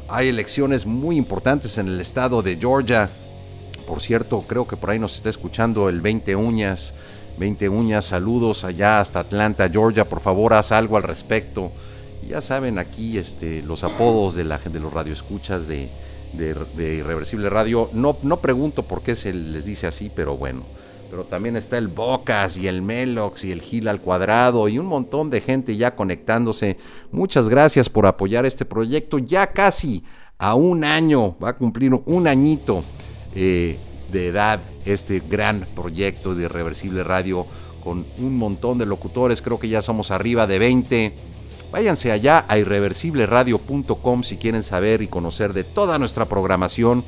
[0.09, 3.09] Hay elecciones muy importantes en el estado de Georgia.
[3.89, 6.93] Por cierto, creo que por ahí nos está escuchando el 20 Uñas.
[7.39, 10.07] 20 Uñas, saludos allá hasta Atlanta, Georgia.
[10.07, 11.71] Por favor, haz algo al respecto.
[12.29, 15.89] Ya saben aquí este, los apodos de, la, de los radioescuchas de
[16.77, 17.89] Irreversible Radio.
[17.91, 20.61] No, no pregunto por qué se les dice así, pero bueno.
[21.09, 24.85] Pero también está el Bocas y el Melox y el Gil al cuadrado y un
[24.85, 26.77] montón de gente ya conectándose.
[27.11, 29.17] Muchas gracias por apoyar este proyecto.
[29.17, 30.03] Ya casi
[30.37, 32.83] a un año, va a cumplir un añito
[33.35, 33.77] eh,
[34.11, 37.45] de edad este gran proyecto de Irreversible Radio
[37.83, 39.41] con un montón de locutores.
[39.41, 41.13] Creo que ya somos arriba de 20.
[41.71, 47.03] Váyanse allá a irreversibleradio.com si quieren saber y conocer de toda nuestra programación.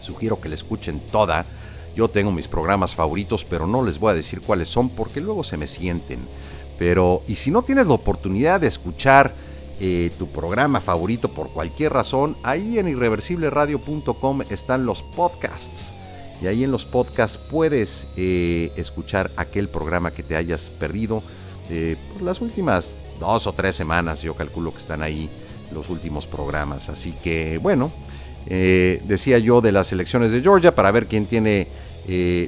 [0.00, 1.44] Sugiero que la escuchen toda.
[1.96, 5.42] Yo tengo mis programas favoritos, pero no les voy a decir cuáles son porque luego
[5.42, 6.20] se me sienten.
[6.78, 9.34] Pero, y si no tienes la oportunidad de escuchar
[9.80, 15.92] eh, tu programa favorito por cualquier razón, ahí en irreversibleradio.com están los podcasts.
[16.42, 21.22] Y ahí en los podcasts puedes eh, escuchar aquel programa que te hayas perdido
[21.68, 24.22] eh, por las últimas dos o tres semanas.
[24.22, 25.28] Yo calculo que están ahí
[25.72, 26.88] los últimos programas.
[26.88, 27.92] Así que, bueno,
[28.46, 31.68] decía yo de las elecciones de Georgia para ver quién tiene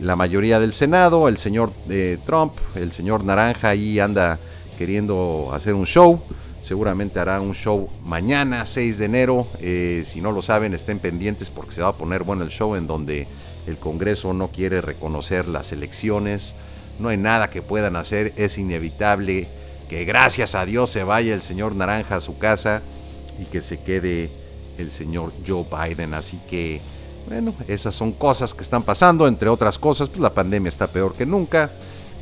[0.02, 1.28] la mayoría del Senado.
[1.28, 4.38] El señor eh, Trump, el señor Naranja ahí anda
[4.78, 6.20] queriendo hacer un show.
[6.62, 9.46] Seguramente hará un show mañana, 6 de enero.
[9.60, 12.76] Eh, si no lo saben, estén pendientes porque se va a poner bueno el show
[12.76, 13.26] en donde
[13.66, 16.54] el Congreso no quiere reconocer las elecciones.
[17.00, 18.32] No hay nada que puedan hacer.
[18.36, 19.48] Es inevitable
[19.88, 22.82] que gracias a Dios se vaya el señor Naranja a su casa
[23.40, 24.30] y que se quede
[24.78, 26.14] el señor Joe Biden.
[26.14, 26.80] Así que,
[27.28, 29.26] bueno, esas son cosas que están pasando.
[29.26, 31.70] Entre otras cosas, pues la pandemia está peor que nunca,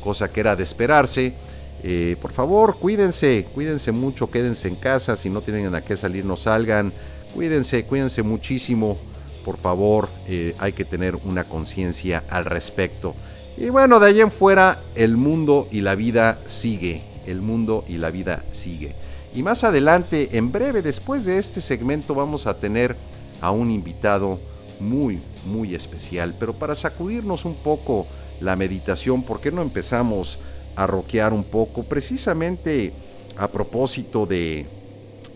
[0.03, 1.35] cosa que era de esperarse.
[1.83, 6.25] Eh, por favor, cuídense, cuídense mucho, quédense en casa, si no tienen a qué salir,
[6.25, 6.93] no salgan.
[7.33, 8.97] Cuídense, cuídense muchísimo,
[9.43, 13.15] por favor, eh, hay que tener una conciencia al respecto.
[13.57, 17.97] Y bueno, de ahí en fuera, el mundo y la vida sigue, el mundo y
[17.97, 18.93] la vida sigue.
[19.33, 22.95] Y más adelante, en breve, después de este segmento, vamos a tener
[23.39, 24.39] a un invitado
[24.79, 26.35] muy, muy especial.
[26.39, 28.07] Pero para sacudirnos un poco
[28.39, 30.39] la meditación, ¿por qué no empezamos
[30.75, 30.87] a
[31.33, 31.83] un poco?
[31.83, 32.93] Precisamente
[33.35, 34.67] a propósito de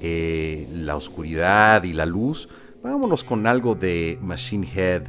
[0.01, 2.49] eh, la oscuridad y la luz,
[2.83, 5.03] vámonos con algo de Machine Head,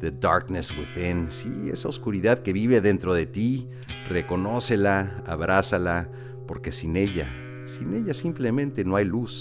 [0.00, 1.30] The Darkness Within.
[1.30, 3.68] Sí, esa oscuridad que vive dentro de ti,
[4.08, 6.08] reconócela, abrázala,
[6.46, 7.28] porque sin ella,
[7.66, 9.32] sin ella simplemente no hay luz.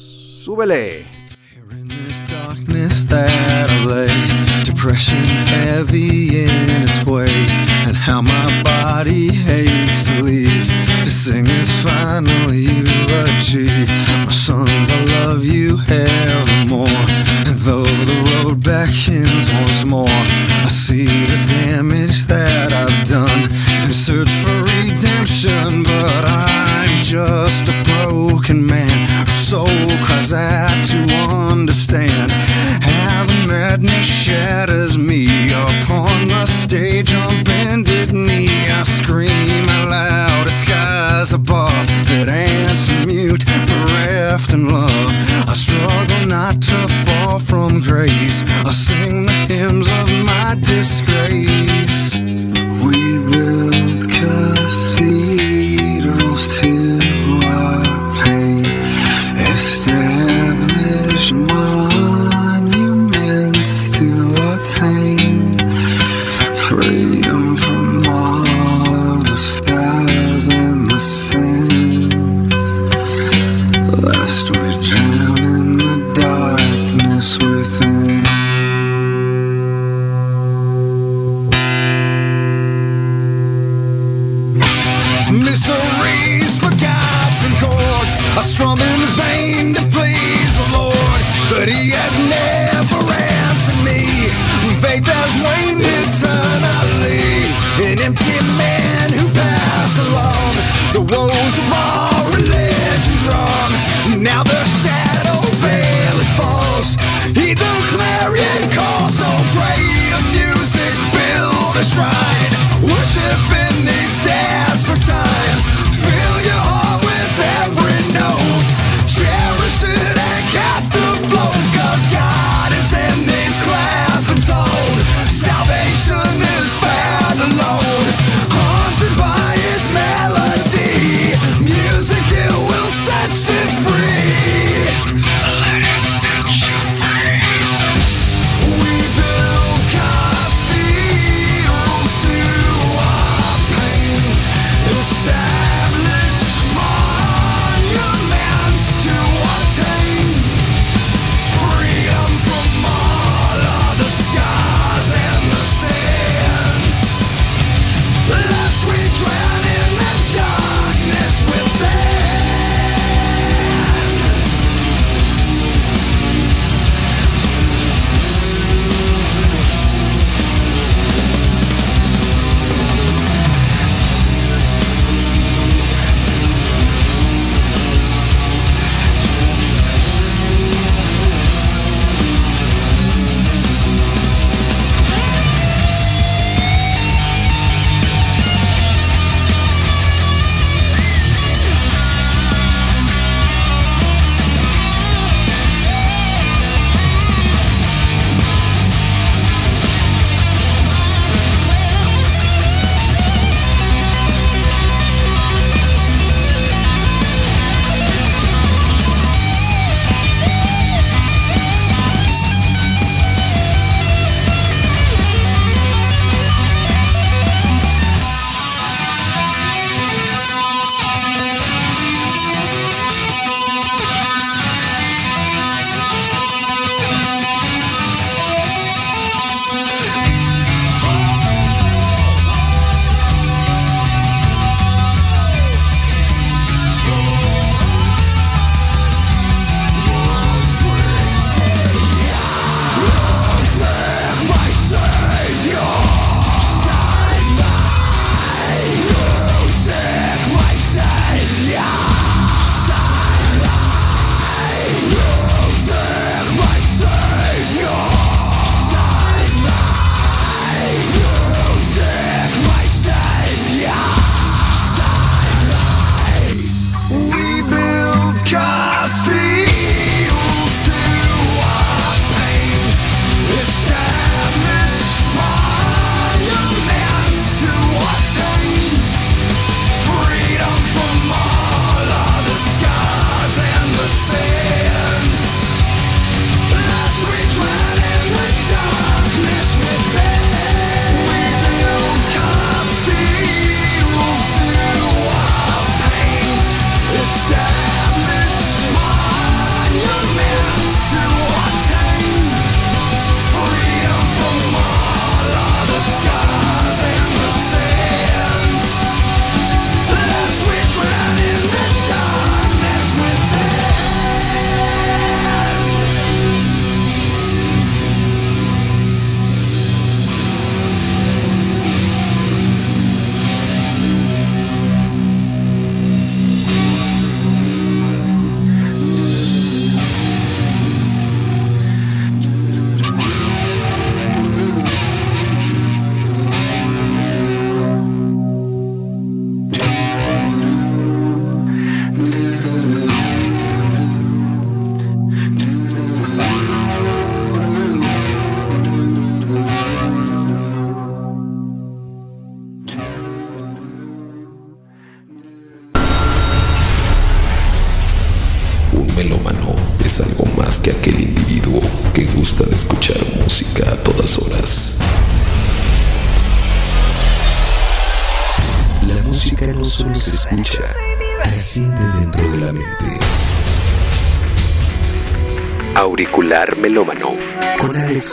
[0.44, 1.27] ¡Súbele!
[1.72, 7.30] In this darkness that I lay, depression heavy in its way,
[7.86, 10.68] and how my body hates to leave.
[10.68, 12.57] To thing is finally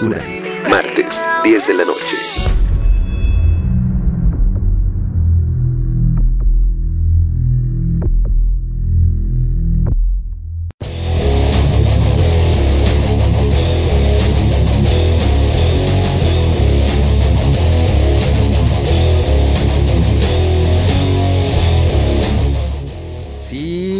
[0.03, 2.16] Martes, 10 de la noche.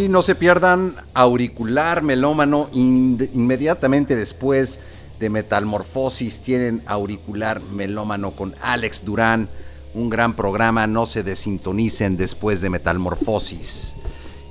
[0.09, 4.79] No se pierdan auricular melómano in- inmediatamente después
[5.19, 9.49] de Metalmorfosis tienen auricular melómano con Alex Durán,
[9.93, 13.95] un gran programa, no se desintonicen después de Metalmorfosis.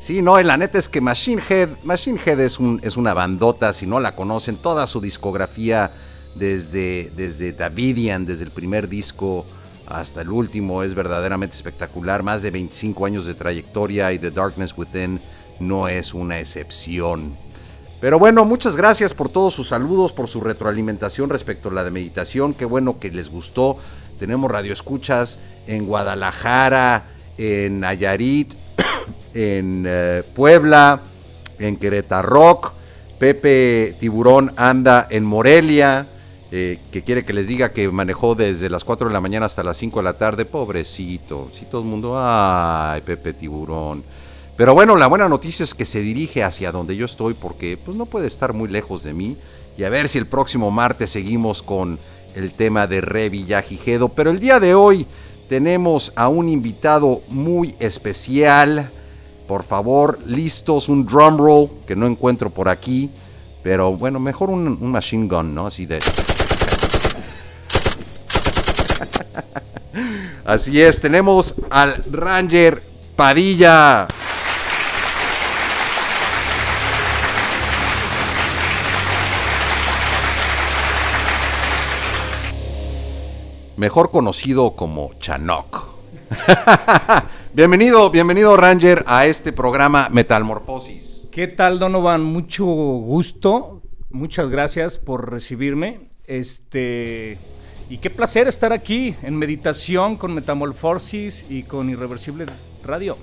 [0.00, 3.72] Sí, no, la neta es que Machine Head, Machine Head es, un, es una bandota,
[3.72, 5.92] si no la conocen, toda su discografía
[6.34, 9.46] desde, desde Davidian, desde el primer disco
[9.86, 12.22] hasta el último, es verdaderamente espectacular.
[12.22, 15.20] Más de 25 años de trayectoria y The Darkness Within
[15.60, 17.36] no es una excepción.
[18.04, 21.90] Pero bueno, muchas gracias por todos sus saludos, por su retroalimentación respecto a la de
[21.90, 22.52] meditación.
[22.52, 23.78] Qué bueno que les gustó.
[24.18, 27.06] Tenemos radioescuchas en Guadalajara,
[27.38, 28.52] en Nayarit,
[29.34, 31.00] en eh, Puebla,
[31.58, 32.74] en Querétaro.
[33.18, 36.06] Pepe Tiburón anda en Morelia,
[36.52, 39.62] eh, que quiere que les diga que manejó desde las 4 de la mañana hasta
[39.62, 40.44] las 5 de la tarde.
[40.44, 44.04] Pobrecito, si todo el mundo, ay, Pepe Tiburón.
[44.56, 47.96] Pero bueno, la buena noticia es que se dirige hacia donde yo estoy porque pues
[47.96, 49.36] no puede estar muy lejos de mí.
[49.76, 51.98] Y a ver si el próximo martes seguimos con
[52.36, 54.10] el tema de Re Villagigedo.
[54.10, 55.08] Pero el día de hoy
[55.48, 58.92] tenemos a un invitado muy especial.
[59.48, 63.10] Por favor, listos, un drum roll que no encuentro por aquí.
[63.64, 65.66] Pero bueno, mejor un, un machine gun, ¿no?
[65.66, 65.98] Así de...
[70.44, 72.80] Así es, tenemos al Ranger
[73.16, 74.06] Padilla.
[83.76, 85.94] Mejor conocido como Chanok.
[87.54, 91.28] bienvenido, bienvenido Ranger a este programa Metalmorfosis.
[91.32, 92.22] ¿Qué tal, Donovan?
[92.22, 93.82] Mucho gusto.
[94.10, 96.08] Muchas gracias por recibirme.
[96.24, 97.36] Este.
[97.90, 102.46] Y qué placer estar aquí en meditación con Metamorfosis y con Irreversible
[102.84, 103.16] Radio.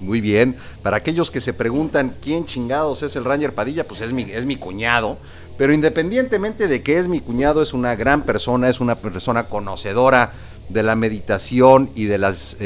[0.00, 0.56] Muy bien.
[0.82, 4.46] Para aquellos que se preguntan quién chingados es el Ranger Padilla, pues es mi, es
[4.46, 5.18] mi cuñado.
[5.58, 10.32] Pero independientemente de que es mi cuñado, es una gran persona, es una persona conocedora
[10.70, 12.56] de la meditación y de los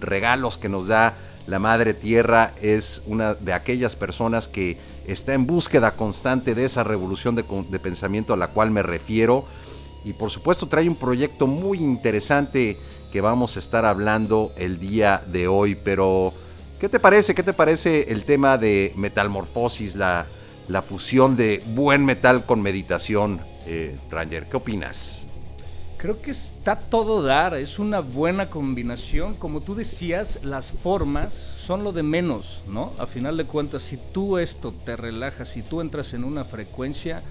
[0.00, 1.14] regalos que nos da
[1.46, 2.54] la Madre Tierra.
[2.62, 7.78] Es una de aquellas personas que está en búsqueda constante de esa revolución de, de
[7.78, 9.44] pensamiento a la cual me refiero.
[10.04, 12.78] Y por supuesto trae un proyecto muy interesante
[13.12, 15.74] que vamos a estar hablando el día de hoy.
[15.74, 16.32] Pero,
[16.78, 17.34] ¿qué te parece?
[17.34, 20.26] ¿Qué te parece el tema de metalmorfosis, la,
[20.68, 24.46] la fusión de buen metal con meditación, eh, Ranger?
[24.48, 25.24] ¿Qué opinas?
[25.96, 29.34] Creo que está todo dar, es una buena combinación.
[29.34, 32.92] Como tú decías, las formas son lo de menos, ¿no?
[32.98, 37.22] A final de cuentas, si tú esto te relajas, si tú entras en una frecuencia,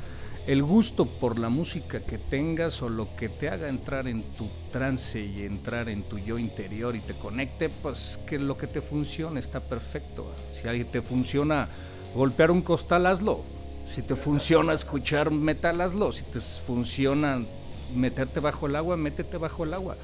[0.48, 4.48] el gusto por la música que tengas o lo que te haga entrar en tu
[4.72, 8.80] trance y entrar en tu yo interior y te conecte, pues que lo que te
[8.80, 10.26] funcione está perfecto.
[10.54, 11.68] Si a te funciona
[12.16, 13.44] golpear un costal, hazlo.
[13.94, 16.14] Si te funciona escuchar metal, hazlo.
[16.14, 17.42] Si te funciona
[17.94, 19.98] meterte bajo el agua, métete bajo el agua.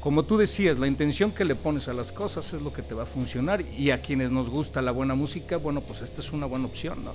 [0.00, 2.94] Como tú decías, la intención que le pones a las cosas es lo que te
[2.94, 6.32] va a funcionar y a quienes nos gusta la buena música, bueno, pues esta es
[6.32, 7.12] una buena opción, ¿no?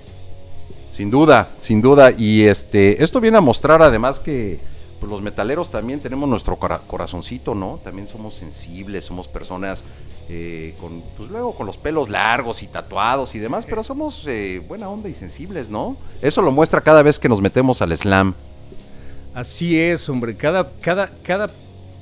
[0.97, 2.09] Sin duda, sin duda.
[2.09, 4.59] Y este, esto viene a mostrar además que
[4.99, 7.79] pues, los metaleros también tenemos nuestro cora corazoncito, ¿no?
[7.83, 9.83] También somos sensibles, somos personas
[10.27, 14.59] eh, con, pues luego con los pelos largos y tatuados y demás, pero somos eh,
[14.67, 15.97] buena onda y sensibles, ¿no?
[16.19, 18.33] Eso lo muestra cada vez que nos metemos al slam.
[19.35, 20.35] Así es, hombre.
[20.35, 21.51] Cada, cada, cada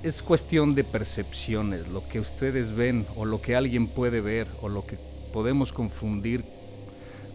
[0.04, 1.90] es cuestión de percepciones.
[1.90, 4.98] Lo que ustedes ven o lo que alguien puede ver o lo que
[5.34, 6.55] podemos confundir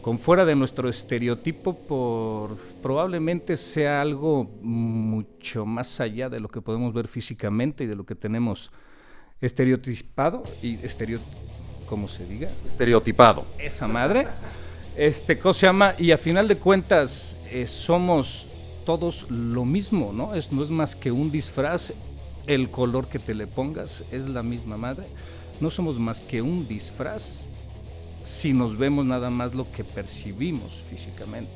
[0.02, 6.60] con fuera de nuestro estereotipo por probablemente sea algo mucho más allá de lo que
[6.60, 8.70] podemos ver físicamente y de lo que tenemos
[9.40, 11.20] estereotipado y estereo
[11.86, 12.48] ¿cómo se diga?
[12.66, 13.44] Estereotipado.
[13.58, 14.26] Esa madre.
[14.96, 15.94] Este, ¿cómo se llama?
[15.98, 18.46] Y a final de cuentas eh, somos
[18.86, 20.34] todos lo mismo, ¿no?
[20.34, 21.92] Es, no es más que un disfraz,
[22.46, 25.06] el color que te le pongas es la misma madre.
[25.60, 27.40] No somos más que un disfraz
[28.30, 31.50] si nos vemos nada más lo que percibimos físicamente.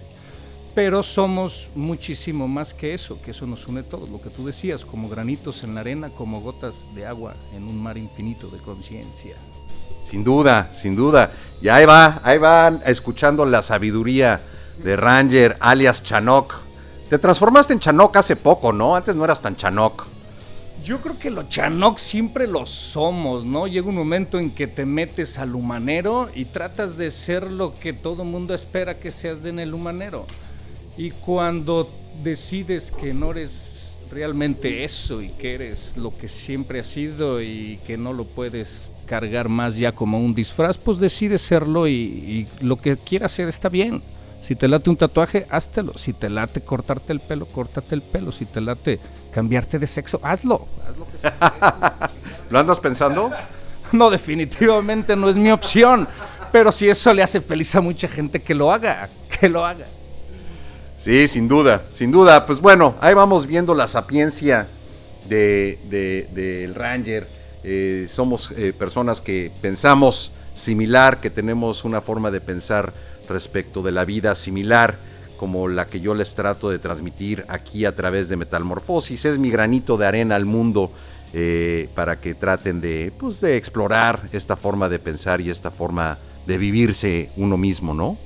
[0.75, 4.85] pero somos muchísimo más que eso, que eso nos une todos, lo que tú decías,
[4.85, 9.37] como granitos en la arena, como gotas de agua en un mar infinito de conciencia.
[10.11, 11.31] Sin duda, sin duda.
[11.63, 14.41] Y ahí va, ahí van escuchando la sabiduría
[14.83, 16.55] de Ranger, alias Chanok.
[17.09, 18.97] Te transformaste en Chanok hace poco, ¿no?
[18.97, 20.14] Antes no eras tan Chanok.
[20.85, 23.67] Yo creo que los Chanok siempre lo somos, ¿no?
[23.67, 27.95] Llega un momento en que te metes al humanero y tratas de ser lo que
[27.95, 30.27] todo mundo espera que seas de en el humanero.
[30.99, 31.89] Y cuando
[32.23, 37.81] decides que no eres realmente eso y que eres lo que siempre has sido y
[37.87, 42.47] que no lo puedes cargar más ya como un disfraz, pues decides serlo y, y
[42.61, 44.03] lo que quieras hacer está bien.
[44.47, 45.97] Si te late un tatuaje, háztelo.
[45.97, 48.31] Si te late cortarte el pelo, córtate el pelo.
[48.31, 49.01] Si te late
[49.33, 50.69] cambiarte de sexo, hazlo.
[50.87, 52.11] Haz lo que sea.
[52.51, 53.31] ¿Lo andas pensando?
[53.93, 56.07] No, definitivamente no es mi opción.
[56.53, 59.09] Pero si eso le hace feliz a mucha gente, que lo haga,
[59.41, 59.87] que lo haga.
[60.99, 62.45] Sí, sin duda, sin duda.
[62.45, 64.69] Pues bueno, ahí vamos viendo la sapiencia
[65.27, 67.27] de, de- del Ranger.
[67.63, 72.93] Eh, somos eh, personas que pensamos similar, que tenemos una forma de pensar
[73.29, 74.97] respecto de la vida similar,
[75.37, 79.25] como la que yo les trato de transmitir aquí a través de Metalmorfosis.
[79.25, 80.91] Es mi granito de arena al mundo
[81.33, 86.19] eh, para que traten de, pues, de explorar esta forma de pensar y esta forma
[86.47, 88.19] de vivirse uno mismo, ¿no?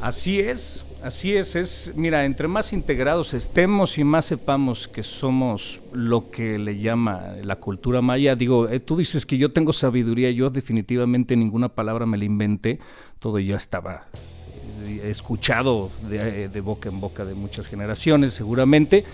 [0.00, 5.80] Así es, así es, es, mira, entre más integrados estemos y más sepamos que somos
[5.92, 10.30] lo que le llama la cultura maya, digo, eh, tú dices que yo tengo sabiduría,
[10.30, 12.80] yo definitivamente ninguna palabra me la inventé,
[13.18, 14.06] todo ya estaba
[14.84, 19.04] eh, escuchado de, de boca en boca de muchas generaciones seguramente,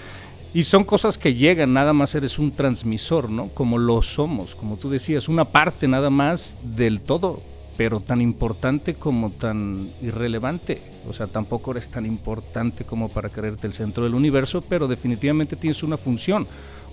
[0.54, 3.48] y son cosas que llegan, nada más eres un transmisor, ¿no?
[3.48, 7.40] Como lo somos, como tú decías, una parte nada más del todo,
[7.76, 10.80] pero tan importante como tan irrelevante.
[11.08, 15.56] O sea, tampoco eres tan importante como para creerte el centro del universo, pero definitivamente
[15.56, 16.46] tienes una función,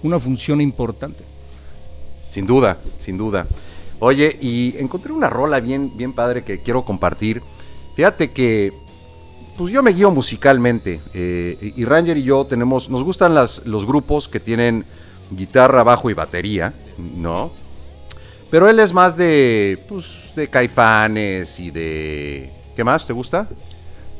[0.03, 1.23] una función importante.
[2.29, 3.47] Sin duda, sin duda.
[3.99, 7.41] Oye, y encontré una rola bien, bien padre que quiero compartir.
[7.95, 8.71] Fíjate que,
[9.57, 11.01] pues yo me guío musicalmente.
[11.13, 14.85] eh, y Ranger y yo tenemos, nos gustan las, los grupos que tienen
[15.31, 17.51] guitarra, bajo y batería, ¿no?
[18.49, 22.49] Pero él es más de, pues, de caifanes y de...
[22.75, 23.05] ¿Qué más?
[23.05, 23.47] ¿Te gusta?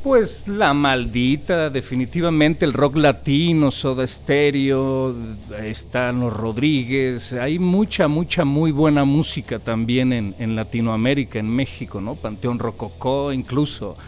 [0.02, 5.14] Pues la maldita, definitivamente el rock latino, Soda Stereo,
[5.62, 12.00] están los Rodríguez, hay mucha, mucha muy buena música también en, en Latinoamérica, en México,
[12.00, 12.14] ¿no?
[12.14, 13.98] Panteón Rococó incluso.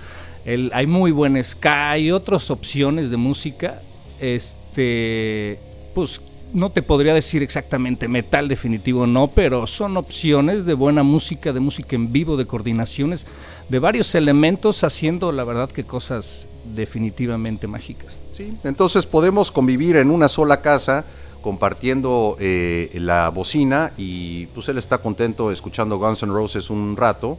[0.46, 3.82] El, hay muy buen ska y otras opciones de música.
[4.18, 5.58] Este,
[5.94, 6.22] pues
[6.52, 11.60] no te podría decir exactamente metal definitivo, no, pero son opciones de buena música, de
[11.60, 13.26] música en vivo, de coordinaciones,
[13.68, 18.18] de varios elementos haciendo la verdad que cosas definitivamente mágicas.
[18.32, 21.04] Sí, entonces podemos convivir en una sola casa
[21.40, 27.38] compartiendo eh, la bocina y pues él está contento escuchando Guns N' Roses un rato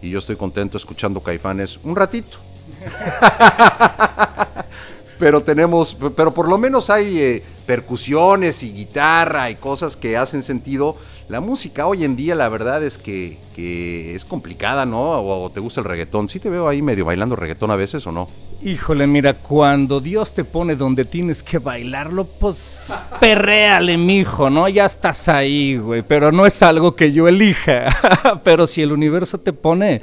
[0.00, 2.38] y yo estoy contento escuchando Caifanes un ratito.
[5.20, 10.42] pero tenemos, pero por lo menos hay eh, percusiones y guitarra y cosas que hacen
[10.42, 10.96] sentido.
[11.28, 15.12] La música hoy en día la verdad es que, que es complicada, ¿no?
[15.12, 16.30] O, o te gusta el reggaetón.
[16.30, 18.28] Sí te veo ahí medio bailando reggaetón a veces o no.
[18.62, 22.90] Híjole, mira, cuando Dios te pone donde tienes que bailarlo, pues
[23.20, 24.68] perréale, mijo, ¿no?
[24.68, 28.40] Ya estás ahí, güey, pero no es algo que yo elija.
[28.42, 30.00] pero si el universo te pone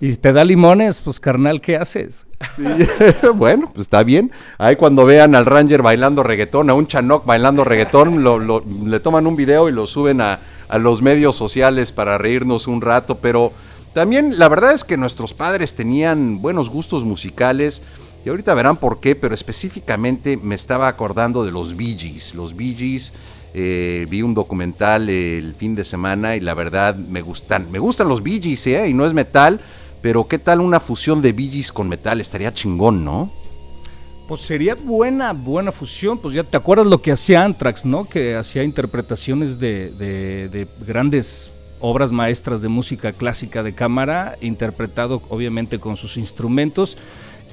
[0.00, 2.26] y te da limones, pues carnal, ¿qué haces?
[2.54, 2.64] Sí,
[3.34, 4.30] bueno, pues está bien.
[4.58, 9.26] Ahí cuando vean al Ranger bailando reggaetón, a un Chanok bailando reggaetón, lo- le toman
[9.26, 10.38] un video y lo suben a,
[10.68, 13.18] a los medios sociales para reírnos un rato.
[13.18, 13.52] Pero
[13.94, 17.82] también la verdad es que nuestros padres tenían buenos gustos musicales.
[18.24, 22.34] Y ahorita verán por qué, pero específicamente me estaba acordando de los Bee Gees.
[22.34, 23.12] Los Bee Gees,
[23.54, 27.70] eh, vi un documental el fin de semana y la verdad me gustan.
[27.70, 28.88] Me gustan los Bee Gees, ¿eh?
[28.88, 29.60] Y no es metal,
[30.06, 32.20] pero ¿qué tal una fusión de Gees con metal?
[32.20, 33.28] Estaría chingón, ¿no?
[34.28, 36.16] Pues sería buena, buena fusión.
[36.16, 38.08] Pues ya te acuerdas lo que hacía Anthrax, ¿no?
[38.08, 41.50] Que hacía interpretaciones de grandes
[41.80, 46.96] obras maestras de música clásica de cámara, interpretado obviamente con sus instrumentos.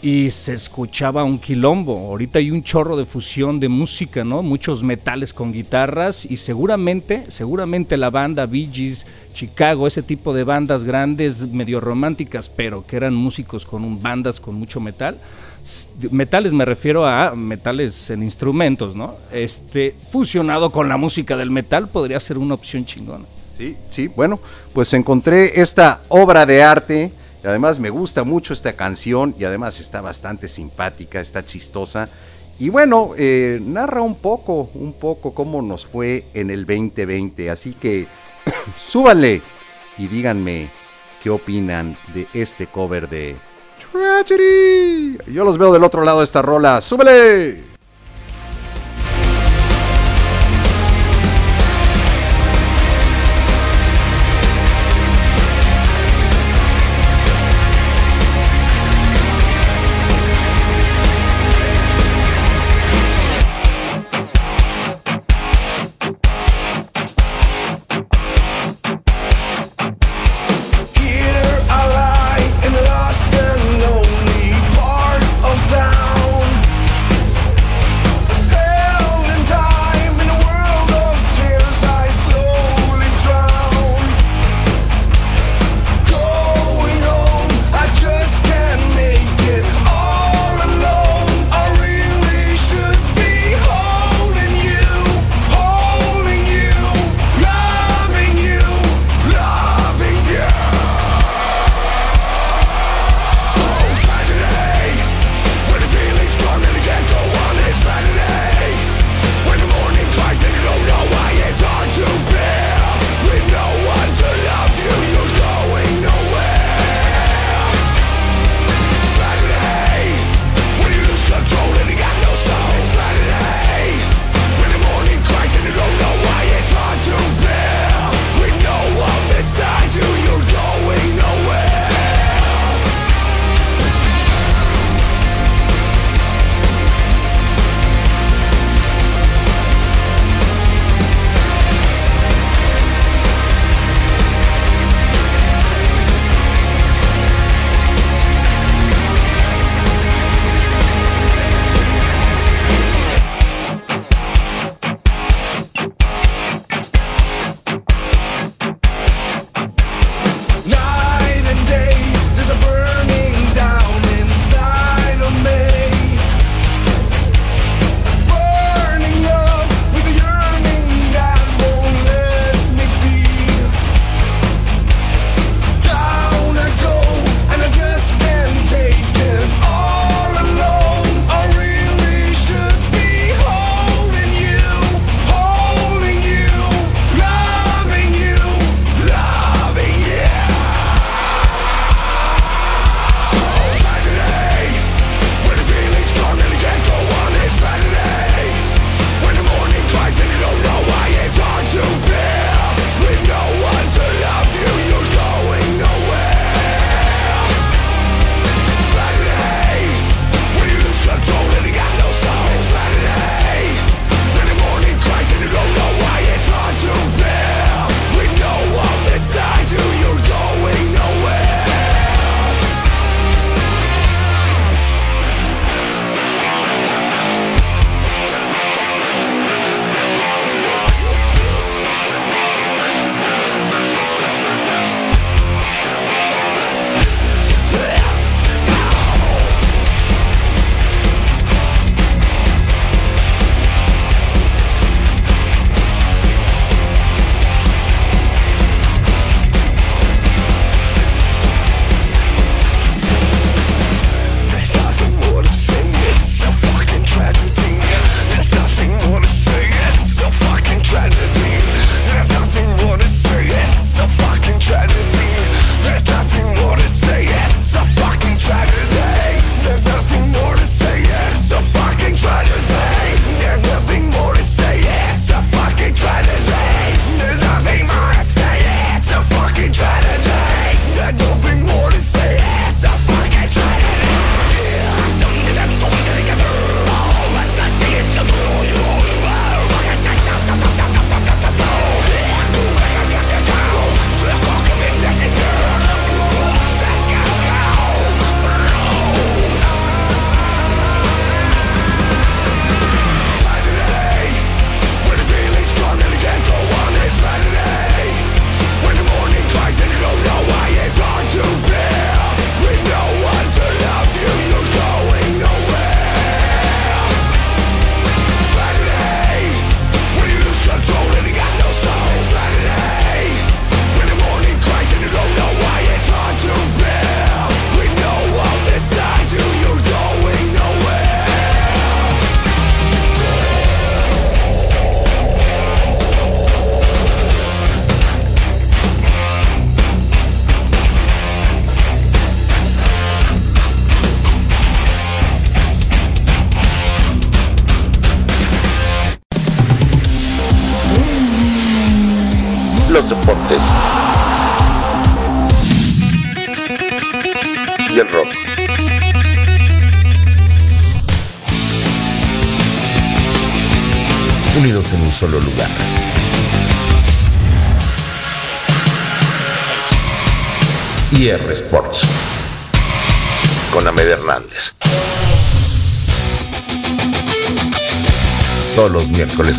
[0.04, 1.97] Y se escuchaba un quilombo.
[1.97, 4.43] Ahorita hay un chorro de fusión de música, ¿no?
[4.43, 6.26] Muchos metales con guitarras.
[6.26, 12.49] Y seguramente, seguramente la banda Bee Gees, Chicago, ese tipo de bandas grandes, medio románticas,
[12.49, 15.18] pero que eran músicos con un, bandas con mucho metal
[16.12, 19.16] metales me refiero a metales en instrumentos, ¿no?
[19.32, 23.26] Este, fusionado con la música del metal podría ser una opción chingona.
[23.58, 24.39] Sí, sí, bueno,
[24.74, 27.12] pues encontré esta obra de arte
[27.44, 32.08] Y además me gusta mucho esta canción y además está bastante simpática, está chistosa.
[32.58, 37.50] Y bueno, eh, narra un poco, un poco cómo nos fue en el 2020.
[37.50, 38.08] Así que
[38.78, 39.41] súbanle
[39.98, 40.72] y díganme
[41.22, 43.36] qué opinan de este cover de
[43.91, 45.18] Tragedy.
[45.28, 46.80] Yo los veo del otro lado de esta rola.
[46.80, 47.72] ¡Súbele!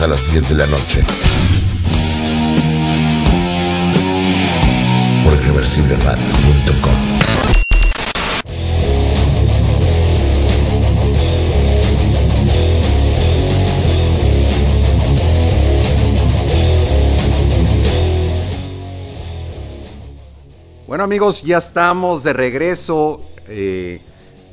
[0.04, 1.02] A las 10 de la noche.
[5.24, 6.92] Por irreversibleradio.com.
[20.86, 23.22] Bueno amigos, ya estamos de regreso.
[23.48, 24.02] Eh,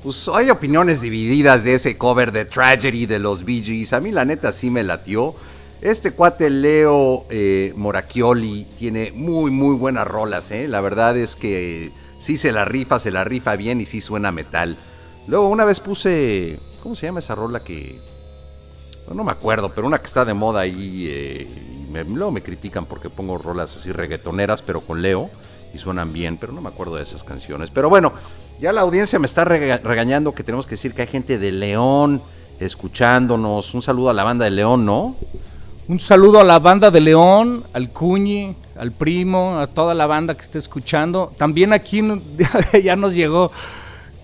[0.03, 3.93] pues hay opiniones divididas de ese cover de Tragedy de los Bee Gees.
[3.93, 5.35] A mí la neta sí me latió.
[5.81, 10.51] Este cuate Leo eh, Moracchioli tiene muy muy buenas rolas.
[10.51, 10.67] ¿eh?
[10.67, 14.31] La verdad es que sí se la rifa, se la rifa bien y sí suena
[14.31, 14.77] metal.
[15.27, 16.59] Luego una vez puse...
[16.83, 17.99] ¿Cómo se llama esa rola que...
[19.13, 21.07] No, me acuerdo, pero una que está de moda ahí.
[21.09, 21.47] eh,
[21.87, 25.29] y me- luego me critican porque pongo rolas así reggaetoneras, pero con Leo
[25.73, 27.71] y suenan bien, pero no me acuerdo de esas canciones.
[27.71, 28.13] Pero bueno,
[28.59, 31.51] ya la audiencia me está rega- regañando que tenemos que decir que hay gente de
[31.51, 32.21] León
[32.59, 33.73] escuchándonos.
[33.73, 35.15] Un saludo a la banda de León, ¿no?
[35.87, 40.35] Un saludo a la banda de León, al Cuñi, al primo, a toda la banda
[40.35, 41.31] que esté escuchando.
[41.37, 42.01] También aquí
[42.83, 43.51] ya nos llegó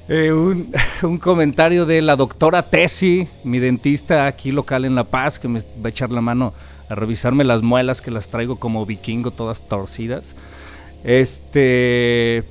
[0.08, 0.32] eh,
[1.02, 5.60] un, comentario de la doctora Tessie, mi dentista aquí local en La Paz, que me
[5.60, 6.54] va a echar la mano
[6.90, 10.36] a revisarme las muelas que las traigo como vikingo todas torcidas.
[11.04, 12.44] Este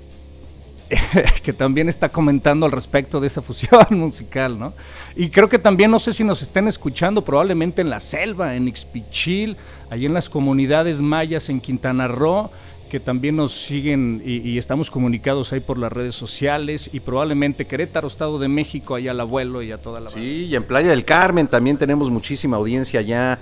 [1.42, 4.72] que también está comentando al respecto de esa fusión musical, ¿no?
[5.16, 8.68] Y creo que también, no sé si nos estén escuchando, probablemente en la selva, en
[8.68, 9.56] Ixpichil,
[9.90, 12.50] ahí en las comunidades mayas en Quintana Roo,
[12.90, 18.06] que también nos siguen y, estamos comunicados ahí por las redes sociales, y probablemente Querétaro,
[18.06, 20.20] Estado de México, allá al abuelo y a toda la banda.
[20.20, 23.38] Sí, y en Playa del Carmen también tenemos muchísima audiencia allá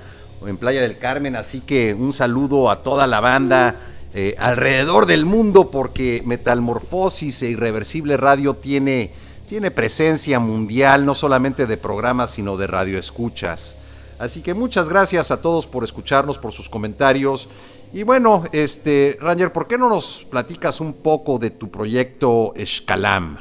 [0.46, 5.24] en Playa del Carmen, así que un saludo a toda la banda eh, alrededor del
[5.24, 9.12] mundo porque Metalmorfosis e Irreversible Radio tiene,
[9.48, 13.76] tiene presencia mundial, no solamente de programas, sino de radioescuchas.
[14.20, 17.48] Así que muchas gracias a todos por escucharnos, por sus comentarios.
[17.92, 23.36] Y bueno, este, Ranger, ¿por qué no nos platicas un poco de tu proyecto Escalam?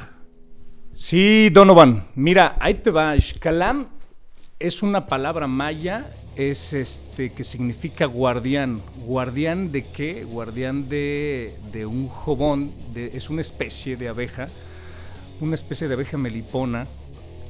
[0.92, 2.08] Sí, Donovan.
[2.14, 3.18] Mira, ahí te va.
[3.18, 3.88] Xcalam
[4.58, 8.82] es una palabra maya, es este que significa guardián.
[9.06, 10.24] ¿Guardián de qué?
[10.24, 14.48] Guardián de, de un jobón, es una especie de abeja,
[15.40, 16.86] una especie de abeja melipona,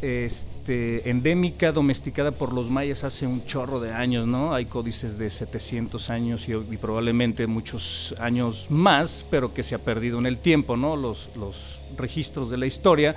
[0.02, 4.54] este, endémica, domesticada por los mayas hace un chorro de años, ¿no?
[4.54, 9.78] Hay códices de 700 años y, y probablemente muchos años más, pero que se ha
[9.78, 10.96] perdido en el tiempo, ¿no?
[10.96, 13.14] Los, los registros de la historia.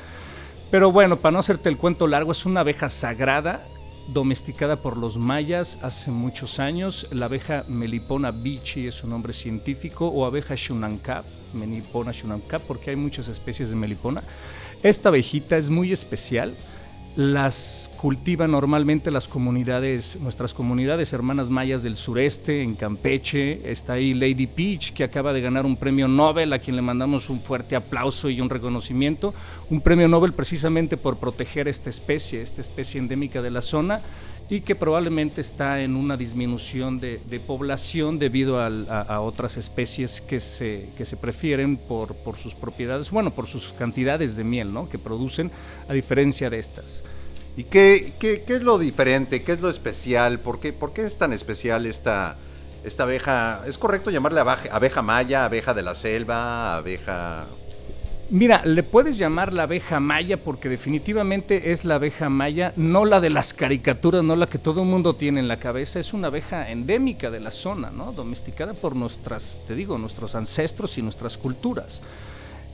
[0.71, 3.65] Pero bueno, para no hacerte el cuento largo, es una abeja sagrada,
[4.07, 7.07] domesticada por los mayas hace muchos años.
[7.11, 12.95] La abeja Melipona bichi es su nombre científico, o abeja Shunankap, Melipona Shunankap, porque hay
[12.95, 14.23] muchas especies de Melipona.
[14.83, 16.53] Esta abejita es muy especial.
[17.17, 23.71] Las cultivan normalmente las comunidades, nuestras comunidades hermanas mayas del sureste, en Campeche.
[23.71, 27.31] Está ahí Lady Peach, que acaba de ganar un premio Nobel, a quien le mandamos
[27.31, 29.33] un fuerte aplauso y un reconocimiento.
[29.71, 33.99] Un premio Nobel precisamente por proteger esta especie, esta especie endémica de la zona
[34.49, 40.39] y que probablemente está en una disminución de, población debido a, a otras especies que
[40.39, 44.87] se, que se prefieren por, por sus propiedades, bueno, por sus cantidades de miel ¿no?
[44.87, 45.51] que producen,
[45.89, 47.03] a diferencia de estas.
[47.57, 49.41] ¿Y qué, qué, qué es lo diferente?
[49.41, 50.39] ¿Qué es lo especial?
[50.39, 52.35] ¿Por qué, es tan especial esta,
[52.83, 53.63] esta abeja?
[53.65, 57.45] ¿Es correcto llamarle abeja, abeja maya, abeja de la selva, abeja...
[58.29, 63.21] Mira, le puedes llamar la abeja maya porque definitivamente es la abeja maya, no la
[63.21, 66.27] de las caricaturas, no la que todo el mundo tiene en la cabeza, es una
[66.27, 68.11] abeja endémica de la zona, ¿no?
[68.11, 72.01] Domesticada por nuestras, te digo, nuestros ancestros y nuestras culturas.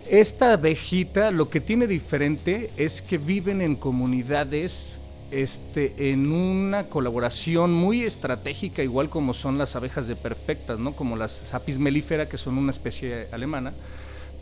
[0.09, 5.01] Esta abejita lo que tiene diferente es que viven en comunidades
[5.31, 10.95] este, en una colaboración muy estratégica, igual como son las abejas de perfectas, ¿no?
[10.95, 13.73] como las Apis mellifera, que son una especie alemana,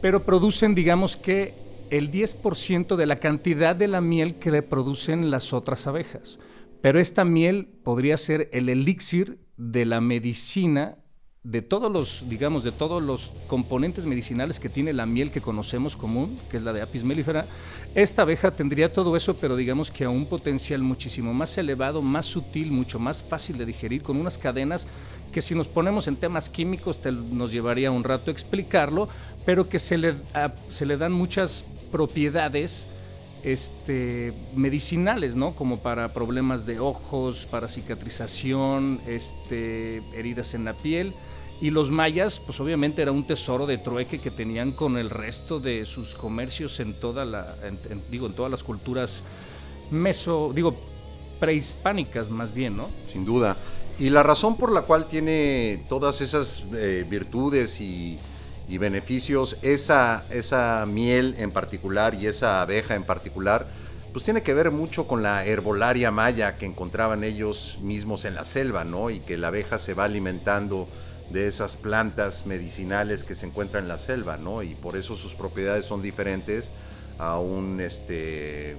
[0.01, 1.53] pero producen, digamos que,
[1.91, 6.39] el 10% de la cantidad de la miel que le producen las otras abejas.
[6.81, 10.97] Pero esta miel podría ser el elixir de la medicina
[11.43, 15.97] de todos los, digamos, de todos los componentes medicinales que tiene la miel que conocemos
[15.97, 17.47] común, que es la de Apis mellifera,
[17.95, 22.27] esta abeja tendría todo eso, pero digamos que a un potencial muchísimo más elevado, más
[22.27, 24.85] sutil, mucho más fácil de digerir, con unas cadenas
[25.33, 29.09] que si nos ponemos en temas químicos te- nos llevaría un rato explicarlo,
[29.43, 30.13] pero que se le,
[30.69, 32.85] se le dan muchas propiedades
[33.43, 35.55] este, medicinales, ¿no?
[35.55, 41.15] Como para problemas de ojos, para cicatrización, este, heridas en la piel.
[41.61, 45.59] Y los mayas, pues obviamente era un tesoro de trueque que tenían con el resto
[45.59, 47.55] de sus comercios en toda la,
[48.09, 49.21] digo, en todas las culturas
[49.91, 50.75] meso, digo,
[51.39, 52.89] prehispánicas más bien, ¿no?
[53.07, 53.55] Sin duda.
[53.99, 58.17] Y la razón por la cual tiene todas esas eh, virtudes y,
[58.67, 63.67] y beneficios, esa, esa miel en particular y esa abeja en particular,
[64.13, 68.45] pues tiene que ver mucho con la herbolaria maya que encontraban ellos mismos en la
[68.45, 69.11] selva, ¿no?
[69.11, 70.87] Y que la abeja se va alimentando
[71.31, 74.63] de esas plantas medicinales que se encuentran en la selva, ¿no?
[74.63, 76.71] Y por eso sus propiedades son diferentes
[77.17, 78.77] a un este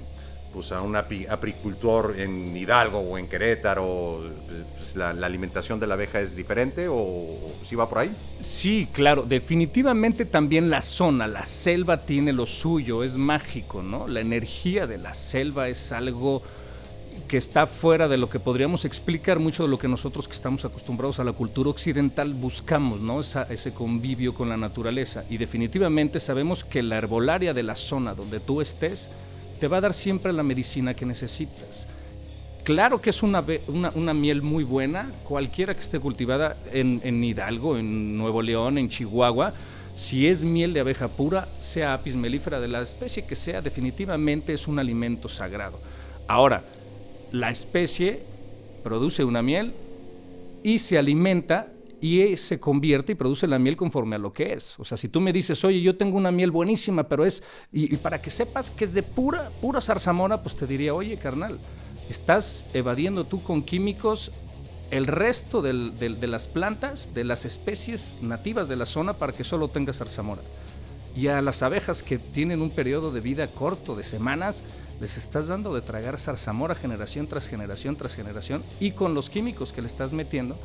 [0.52, 4.20] pues a un api- apicultor en Hidalgo o en Querétaro,
[4.76, 8.14] pues, la alimentación de la abeja es diferente o, si va por ahí?
[8.40, 14.06] Sí, claro, definitivamente también la zona, la selva tiene lo suyo, es mágico, ¿no?
[14.08, 16.42] La energía de la selva es algo
[17.28, 20.64] que está fuera de lo que podríamos explicar mucho de lo que nosotros que estamos
[20.64, 23.20] acostumbrados a la cultura occidental buscamos, ¿no?
[23.20, 25.24] Ese convivio con la naturaleza.
[25.30, 29.08] Y definitivamente sabemos que la herbolaria de la zona donde tú estés
[29.60, 31.86] te va a dar siempre la medicina que necesitas.
[32.64, 33.44] Claro que es una,
[33.94, 38.88] una miel muy buena, cualquiera que esté cultivada en, en Hidalgo, en Nuevo León, en
[38.88, 39.52] Chihuahua,
[39.94, 44.52] si es miel de abeja pura, sea apis melífera de la especie que sea, definitivamente
[44.52, 45.78] es un alimento sagrado.
[46.28, 46.62] Ahora,
[47.32, 48.22] la especie
[48.84, 49.74] produce una miel
[50.62, 54.78] y se alimenta y se convierte y produce la miel conforme a lo que es.
[54.78, 57.42] O sea, si tú me dices, oye, yo tengo una miel buenísima, pero es,
[57.72, 61.58] y, para que sepas que es de pura, pura zarzamora, pues te diría, oye, carnal,
[62.10, 64.32] estás evadiendo tú con químicos
[64.90, 69.68] el resto de las plantas, de las especies nativas de la zona, para que solo
[69.68, 70.42] tengas zarzamora.
[71.16, 74.62] Y a las abejas que tienen un periodo de vida corto, de semanas,
[75.02, 79.72] les estás dando de tragar zarzamora generación tras generación tras generación y con los químicos
[79.72, 80.56] que le estás metiendo,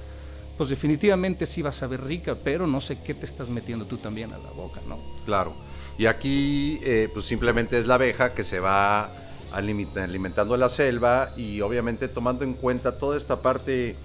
[0.57, 3.97] pues definitivamente sí vas a ver rica, pero no sé qué te estás metiendo tú
[3.97, 4.99] también a la boca, ¿no?
[5.25, 5.55] Claro.
[5.97, 9.09] Y aquí, eh, pues simplemente es la abeja que se va
[9.51, 13.95] alimenta- alimentando en la selva y obviamente tomando en cuenta toda esta parte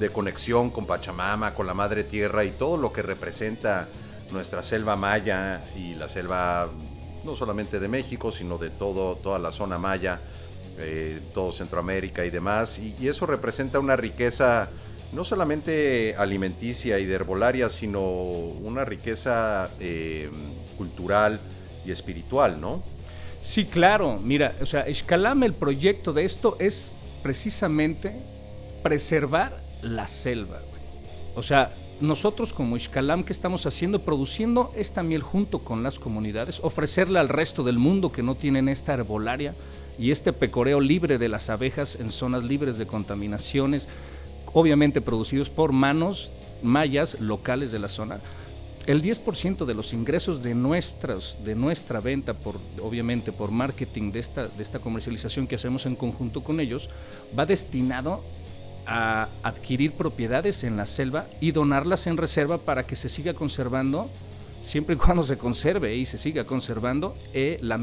[0.00, 3.86] de conexión con Pachamama, con la Madre Tierra y todo lo que representa
[4.32, 6.68] nuestra selva maya y la selva
[7.26, 10.20] no solamente de México, sino de todo, toda la zona maya,
[10.78, 12.78] eh, todo Centroamérica y demás.
[12.78, 14.70] Y, eso representa una riqueza
[15.12, 20.30] no solamente alimenticia y de herbolaria, sino una riqueza eh,
[20.76, 21.38] cultural
[21.84, 22.82] y espiritual, ¿no?
[23.40, 24.18] Sí, claro.
[24.18, 26.88] Mira, o sea, Xcalam, el proyecto de esto es
[27.22, 28.16] precisamente
[28.82, 30.60] preservar la selva.
[31.34, 31.70] O sea,
[32.00, 34.02] nosotros como Xcalam, ¿qué estamos haciendo?
[34.02, 38.68] Produciendo esta miel junto con las comunidades, ofrecerla al resto del mundo que no tienen
[38.68, 39.54] esta herbolaria
[39.98, 43.88] y este pecoreo libre de las abejas en zonas libres de contaminaciones,
[44.52, 46.30] obviamente producidos por manos
[46.62, 48.20] mayas locales de la zona.
[48.86, 54.20] El 10% de los ingresos de, nuestras, de nuestra venta, por, obviamente por marketing de
[54.20, 56.88] esta, de esta comercialización que hacemos en conjunto con ellos,
[57.36, 58.22] va destinado
[58.86, 64.08] a adquirir propiedades en la selva y donarlas en reserva para que se siga conservando,
[64.62, 67.80] siempre y cuando se conserve y se siga conservando, eh, la,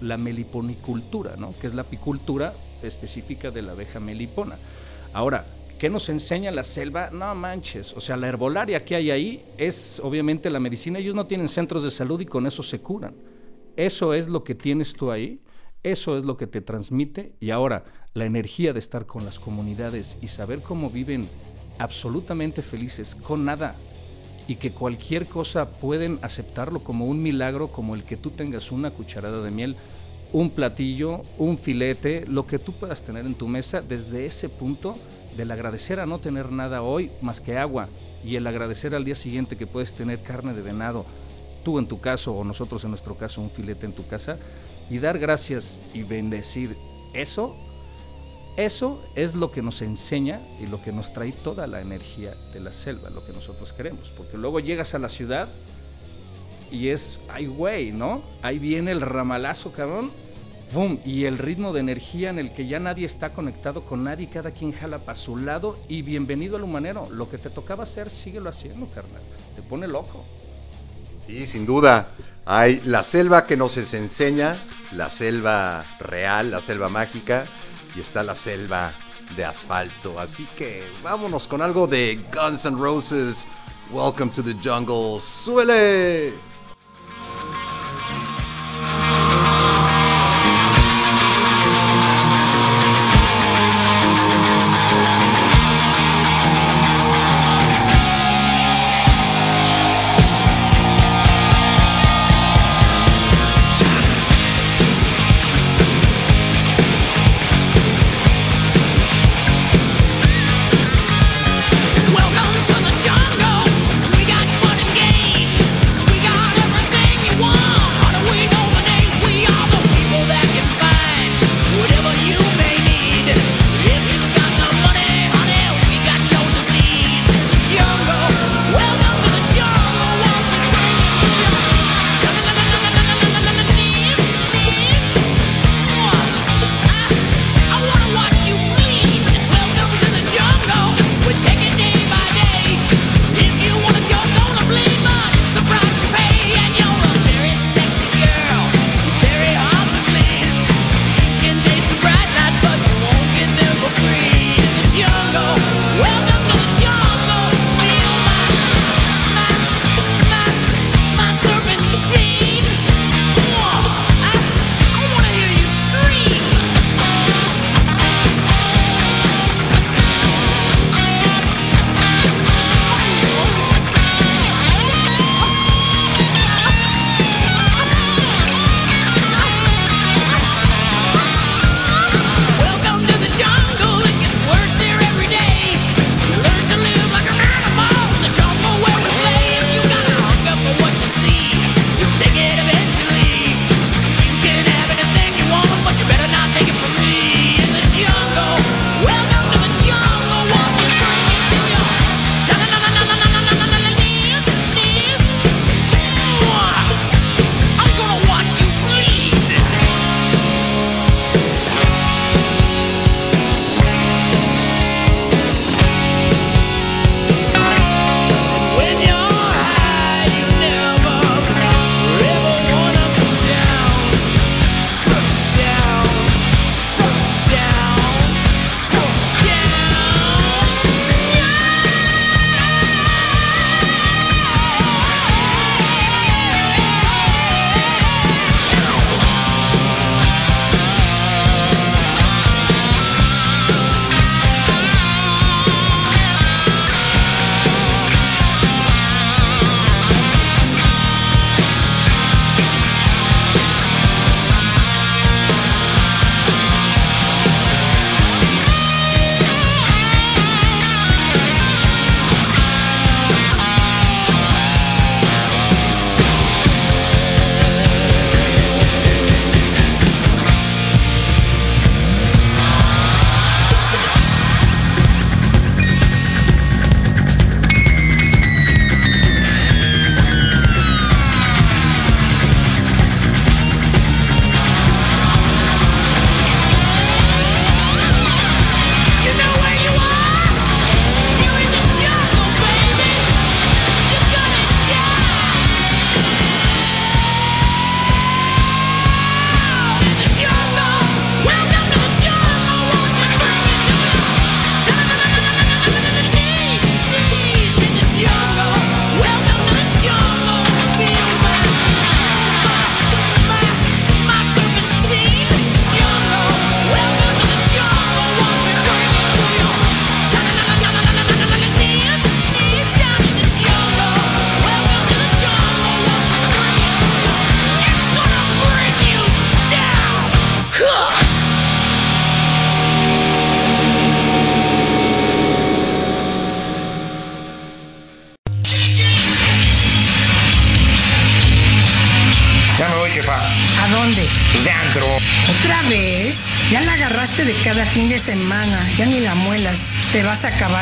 [0.00, 1.54] la meliponicultura, ¿no?
[1.60, 4.58] que es la apicultura específica de la abeja melipona.
[5.12, 5.46] Ahora,
[5.78, 7.10] ¿qué nos enseña la selva?
[7.10, 10.98] No manches, o sea, la herbolaria que hay ahí es obviamente la medicina.
[10.98, 13.14] Ellos no tienen centros de salud y con eso se curan.
[13.76, 15.40] Eso es lo que tienes tú ahí,
[15.82, 17.84] eso es lo que te transmite y ahora
[18.14, 21.28] la energía de estar con las comunidades y saber cómo viven
[21.78, 23.74] absolutamente felices con nada
[24.46, 28.90] y que cualquier cosa pueden aceptarlo como un milagro, como el que tú tengas una
[28.90, 29.76] cucharada de miel,
[30.32, 34.96] un platillo, un filete, lo que tú puedas tener en tu mesa desde ese punto
[35.36, 37.88] del agradecer a no tener nada hoy más que agua
[38.24, 41.04] y el agradecer al día siguiente que puedes tener carne de venado,
[41.64, 44.38] tú en tu caso o nosotros en nuestro caso un filete en tu casa
[44.88, 46.76] y dar gracias y bendecir
[47.14, 47.56] eso,
[48.56, 52.60] eso es lo que nos enseña y lo que nos trae toda la energía de
[52.60, 55.48] la selva, lo que nosotros queremos, porque luego llegas a la ciudad
[56.70, 58.22] y es, ay güey, ¿no?
[58.42, 60.10] Ahí viene el ramalazo, cabrón,
[60.72, 60.98] ¡Bum!
[61.04, 64.50] Y el ritmo de energía en el que ya nadie está conectado con nadie, cada
[64.50, 67.08] quien jala para su lado y bienvenido al humanero.
[67.10, 69.22] Lo que te tocaba hacer, síguelo haciendo, carnal.
[69.54, 70.24] Te pone loco.
[71.28, 72.08] Sí, sin duda.
[72.44, 77.46] Hay la selva que nos enseña, la selva real, la selva mágica,
[77.94, 78.92] y está la selva
[79.36, 80.18] de asfalto.
[80.18, 83.46] Así que vámonos con algo de Guns N' Roses.
[83.90, 85.20] Welcome to the jungle.
[85.20, 86.53] ¡Súbele!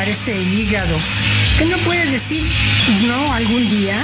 [0.03, 0.97] parece el hígado,
[1.57, 2.43] que no puedes decir
[3.03, 3.95] no algún día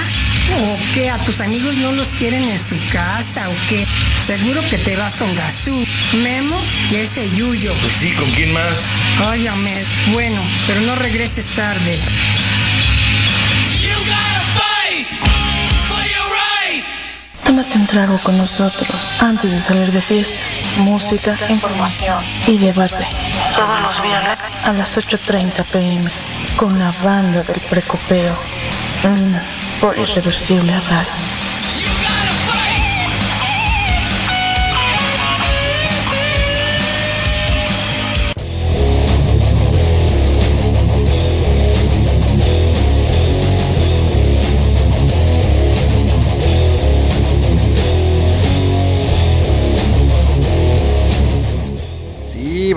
[0.58, 3.86] o que a tus amigos no los quieren en su casa o que
[4.18, 5.84] seguro que te vas con Gazú,
[6.22, 6.58] Memo
[6.90, 7.74] y ese Yuyo.
[7.82, 8.86] Pues sí, ¿con quién más?
[9.28, 11.98] Ay, Ahmed, bueno, pero no regreses tarde.
[17.44, 20.38] Tómate un trago con nosotros antes de salir de fiesta.
[20.78, 23.06] Música, información y debate.
[23.54, 24.39] Todos los viernes
[24.70, 26.10] a las 8.30 pm
[26.56, 28.36] con la banda del precopeo.
[29.02, 31.39] Mm, por Irreversible Radio.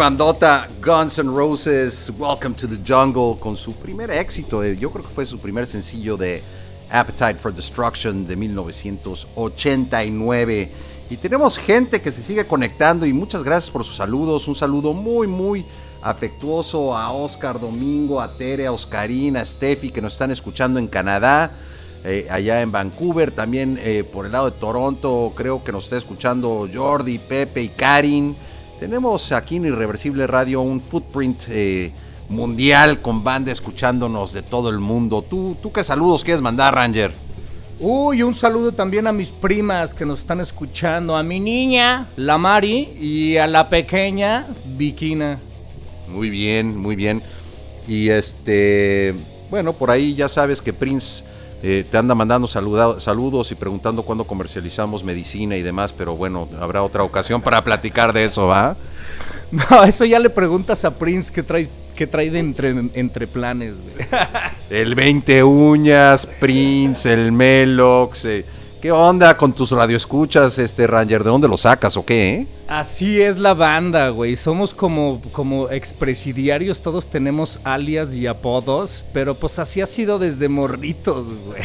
[0.04, 5.06] Bandota, Guns N' Roses, Welcome to the Jungle, con su primer éxito, eh, yo creo
[5.06, 6.44] que fue su primer sencillo de
[6.92, 10.70] Appetite for Destruction de 1989.
[11.10, 14.46] Y tenemos gente que se sigue conectando y muchas gracias por sus saludos.
[14.50, 15.64] Un saludo muy, muy
[16.02, 20.88] afectuoso a Oscar Domingo, a Tere, a Oscarina, a Steffi que nos están escuchando en
[20.88, 21.52] Canadá,
[22.04, 25.96] eh, allá en Vancouver, también eh, por el lado de Toronto, creo que nos está
[25.96, 28.36] escuchando Jordi, Pepe y Karin.
[28.84, 31.90] Tenemos aquí en Irreversible Radio un footprint eh,
[32.28, 35.22] mundial con banda escuchándonos de todo el mundo.
[35.22, 37.14] ¿Tú, ¿Tú qué saludos quieres mandar, Ranger?
[37.80, 42.38] Uy, un saludo también a mis primas que nos están escuchando, a mi niña, la
[42.38, 45.40] Mari, y a la pequeña, Vikina.
[46.10, 47.24] Muy bien, muy bien.
[47.88, 49.16] Y este,
[49.50, 51.24] bueno, por ahí ya sabes que Prince
[51.65, 56.84] eh, te anda mandando saludos y preguntando cuándo comercializamos medicina y demás, pero bueno, habrá
[56.84, 58.76] otra ocasión para platicar de eso, ¿va?
[59.52, 63.76] No, eso ya le preguntas a Prince qué trae, qué trae de entre, entre planes.
[63.81, 64.07] güey.
[64.72, 68.26] El 20 uñas, Prince, el Melox.
[68.26, 68.45] eh,
[68.84, 71.24] ¿Qué onda con tus radioescuchas, este Ranger?
[71.24, 72.34] ¿De dónde lo sacas o qué?
[72.34, 72.48] eh?
[72.68, 74.36] Así es la banda, güey.
[74.36, 80.50] Somos como, como expresidiarios, todos tenemos alias y apodos, pero pues así ha sido desde
[80.50, 81.62] morritos, güey.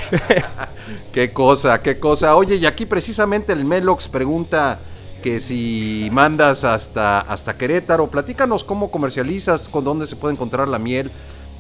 [1.13, 2.37] Qué cosa, qué cosa.
[2.37, 4.79] Oye, y aquí precisamente el Melox pregunta
[5.21, 10.79] que si mandas hasta, hasta Querétaro, platícanos cómo comercializas, con dónde se puede encontrar la
[10.79, 11.11] miel.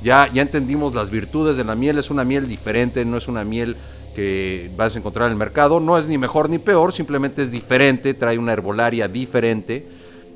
[0.04, 3.42] Ya, ya entendimos las virtudes de la miel, es una miel diferente, no es una
[3.42, 3.76] miel
[4.18, 7.52] que vas a encontrar en el mercado, no es ni mejor ni peor, simplemente es
[7.52, 9.86] diferente, trae una herbolaria diferente.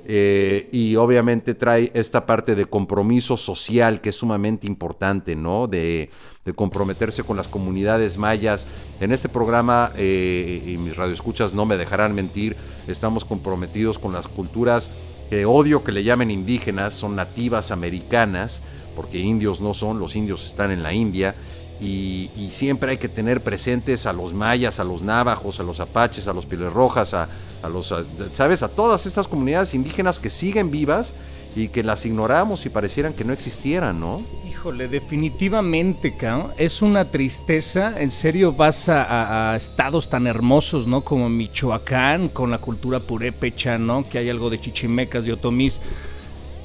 [0.05, 5.67] eh, y obviamente trae esta parte de compromiso social que es sumamente importante, ¿no?
[5.69, 6.11] De,
[6.57, 8.67] comprometerse con las comunidades mayas.
[9.01, 12.57] En este programa, eh, y mis radioescuchas no me dejarán mentir,
[12.89, 14.93] estamos comprometidos con las culturas
[15.31, 18.61] que odio que le llamen indígenas, son nativas americanas,
[18.97, 21.35] porque indios no son, los indios están en la India.
[21.83, 25.81] Y, y siempre hay que tener presentes a los mayas, a los navajos, a los
[25.81, 27.29] apaches, a los pieles rojas, a,
[27.63, 27.93] a los,
[28.33, 28.63] ¿sabes?
[28.63, 31.15] A todas estas comunidades indígenas que siguen vivas
[31.55, 34.23] y que las ignoramos y parecieran que no existieran, ¿no?
[34.49, 36.53] Híjole, definitivamente, cabrón.
[36.57, 38.01] Es una tristeza.
[38.01, 41.03] En serio, vas a, estados tan hermosos, ¿no?
[41.03, 44.09] Como Michoacán, con la cultura purépecha, ¿no?
[44.09, 45.81] Que hay algo de chichimecas, de otomís.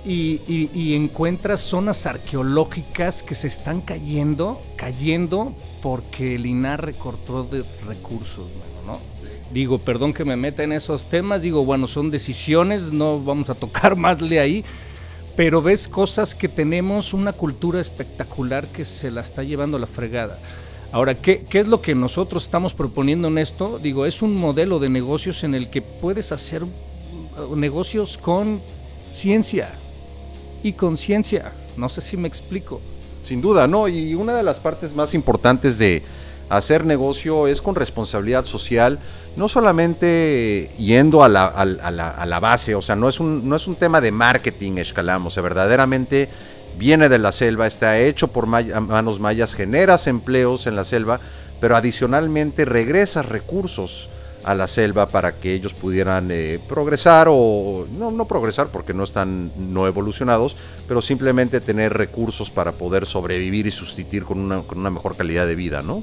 [0.09, 7.43] Y, y- y encuentras zonas arqueológicas que se están cayendo, cayendo porque el INAR recortó
[7.43, 8.47] de recursos,
[8.85, 8.99] mano, ¿no?
[9.53, 13.55] Digo, perdón que me meta en esos temas, digo, bueno, son decisiones, no vamos a
[13.55, 14.63] tocar más de ahí,
[15.35, 19.87] pero ves cosas que tenemos una cultura espectacular que se la está llevando a la
[19.87, 20.39] fregada.
[20.93, 23.77] Ahora, ¿qué, qué es lo que nosotros estamos proponiendo en esto?
[23.77, 28.61] Digo, es un modelo de negocios en el que puedes hacer uh, negocios con
[29.11, 29.69] ciencia
[30.73, 31.51] conciencia.
[31.77, 32.81] No sé si me explico.
[33.23, 33.87] Sin duda, ¿no?
[33.87, 36.01] Y una de las partes más importantes de
[36.49, 38.99] hacer negocio es con responsabilidad social,
[39.35, 43.49] no solamente yendo a la, a la- a la base, o sea, no es, un,
[43.49, 46.29] no es un tema de marketing, escalamos, o sea, verdaderamente
[46.77, 51.19] viene de la selva, está hecho por manos mayas, generas empleos en la selva,
[51.59, 54.07] pero adicionalmente regresas recursos
[54.47, 59.03] a la selva para que ellos pudieran eh, progresar o no, no progresar porque no
[59.03, 60.55] están no evolucionados,
[60.87, 65.45] pero simplemente tener recursos para poder sobrevivir y sustituir con una, con una mejor calidad
[65.45, 66.01] de vida, ¿no?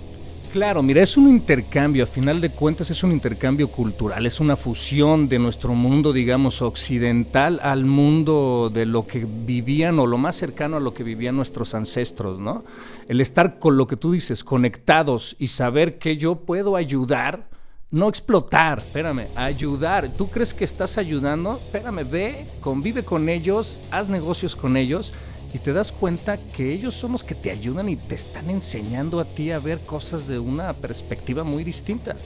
[0.52, 4.56] Claro, mira, es un intercambio, a final de cuentas es un intercambio cultural, es una
[4.56, 10.36] fusión de nuestro mundo, digamos, occidental al mundo de lo que vivían o lo más
[10.36, 12.62] cercano a lo que vivían nuestros ancestros, ¿no?
[13.08, 17.48] El estar con lo que tú dices, conectados y saber que yo puedo ayudar,
[17.94, 20.12] no explotar, espérame, ayudar.
[20.12, 21.54] ¿Tú crees que estás ayudando?
[21.54, 25.12] Espérame, ve, convive con ellos, haz negocios con ellos
[25.52, 29.20] y te das cuenta que ellos son los que te ayudan y te están enseñando
[29.20, 32.16] a ti a ver cosas de una perspectiva muy distinta.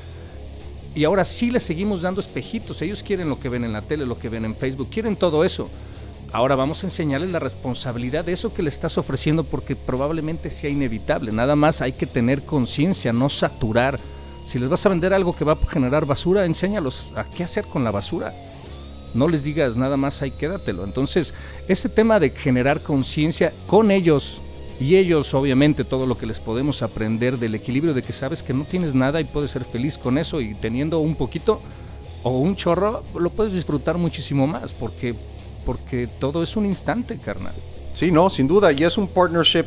[0.94, 2.80] Y ahora sí les seguimos dando espejitos.
[2.80, 5.44] Ellos quieren lo que ven en la tele, lo que ven en Facebook, quieren todo
[5.44, 5.68] eso.
[6.32, 10.70] Ahora vamos a enseñarles la responsabilidad de eso que le estás ofreciendo porque probablemente sea
[10.70, 11.30] inevitable.
[11.30, 14.00] Nada más hay que tener conciencia, no saturar.
[14.48, 17.66] Si les vas a vender algo que va a generar basura, enséñalos a qué hacer
[17.66, 18.32] con la basura.
[19.12, 20.84] No les digas nada más, ahí quédatelo.
[20.84, 21.34] Entonces,
[21.68, 24.40] ese tema de generar conciencia con ellos
[24.80, 28.54] y ellos, obviamente, todo lo que les podemos aprender del equilibrio de que sabes que
[28.54, 31.60] no tienes nada y puedes ser feliz con eso y teniendo un poquito
[32.22, 35.14] o un chorro, lo puedes disfrutar muchísimo más porque,
[35.66, 37.54] porque todo es un instante, carnal.
[37.92, 39.66] Sí, no, sin duda, y es un partnership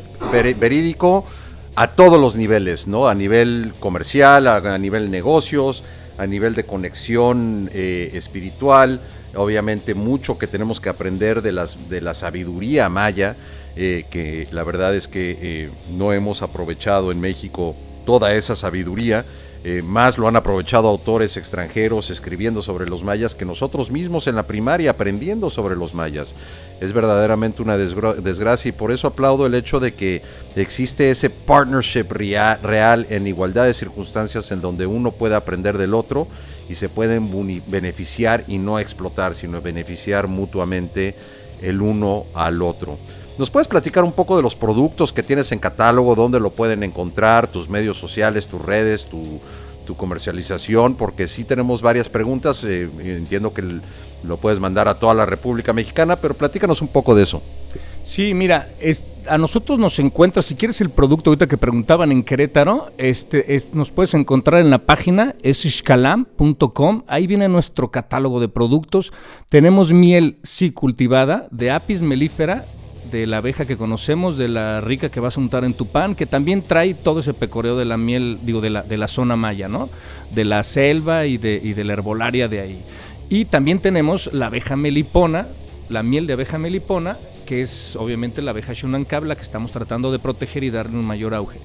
[0.58, 1.24] verídico
[1.74, 3.08] a todos los niveles, ¿no?
[3.08, 5.82] A nivel comercial, a, nivel negocios,
[6.18, 9.00] a nivel de conexión eh, espiritual,
[9.34, 13.36] obviamente mucho que tenemos que aprender de, las, de la sabiduría maya,
[13.74, 17.74] eh, que la verdad es que eh, no hemos aprovechado en México
[18.04, 19.24] toda esa sabiduría.
[19.64, 24.34] Eh, más lo han aprovechado autores extranjeros escribiendo sobre los mayas que nosotros mismos en
[24.34, 26.34] la primaria aprendiendo sobre los mayas.
[26.80, 30.20] Es verdaderamente una desgra- desgracia y por eso aplaudo el hecho de que
[30.56, 35.94] existe ese partnership rea- real en igualdad de circunstancias en donde uno puede aprender del
[35.94, 36.26] otro
[36.68, 37.30] y se pueden
[37.68, 41.14] beneficiar y no explotar, sino beneficiar mutuamente
[41.60, 42.98] el uno al otro.
[43.42, 46.84] ¿Nos puedes platicar un poco de los productos que tienes en catálogo, dónde lo pueden
[46.84, 49.40] encontrar, tus medios sociales, tus redes, tu,
[49.96, 50.94] comercialización?
[50.94, 53.80] Porque sí tenemos varias preguntas, eh, entiendo que
[54.22, 57.42] lo puedes mandar a toda la República Mexicana, pero platícanos un poco de eso.
[58.04, 58.68] Sí, mira,
[59.28, 63.74] a nosotros nos encuentras, si quieres el producto ahorita que preguntaban en Querétaro, este, es-
[63.74, 69.12] nos puedes encontrar en la página, es ishkalam.com, ahí viene nuestro catálogo de productos.
[69.48, 72.66] Tenemos miel, sí, cultivada, de apis melífera,
[73.12, 76.14] de la abeja que conocemos, de la rica que vas a untar en tu pan,
[76.14, 79.36] que también trae todo ese pecoreo de la miel, digo, de la, de la zona
[79.36, 79.90] maya, ¿no?
[80.34, 82.82] De la selva y de, y de la herbolaria de ahí.
[83.28, 85.46] Y también tenemos la abeja melipona,
[85.90, 87.16] la miel de abeja melipona,
[87.46, 91.04] que es obviamente la abeja Shunankab, la que estamos tratando de proteger y darle un
[91.04, 91.60] mayor auge.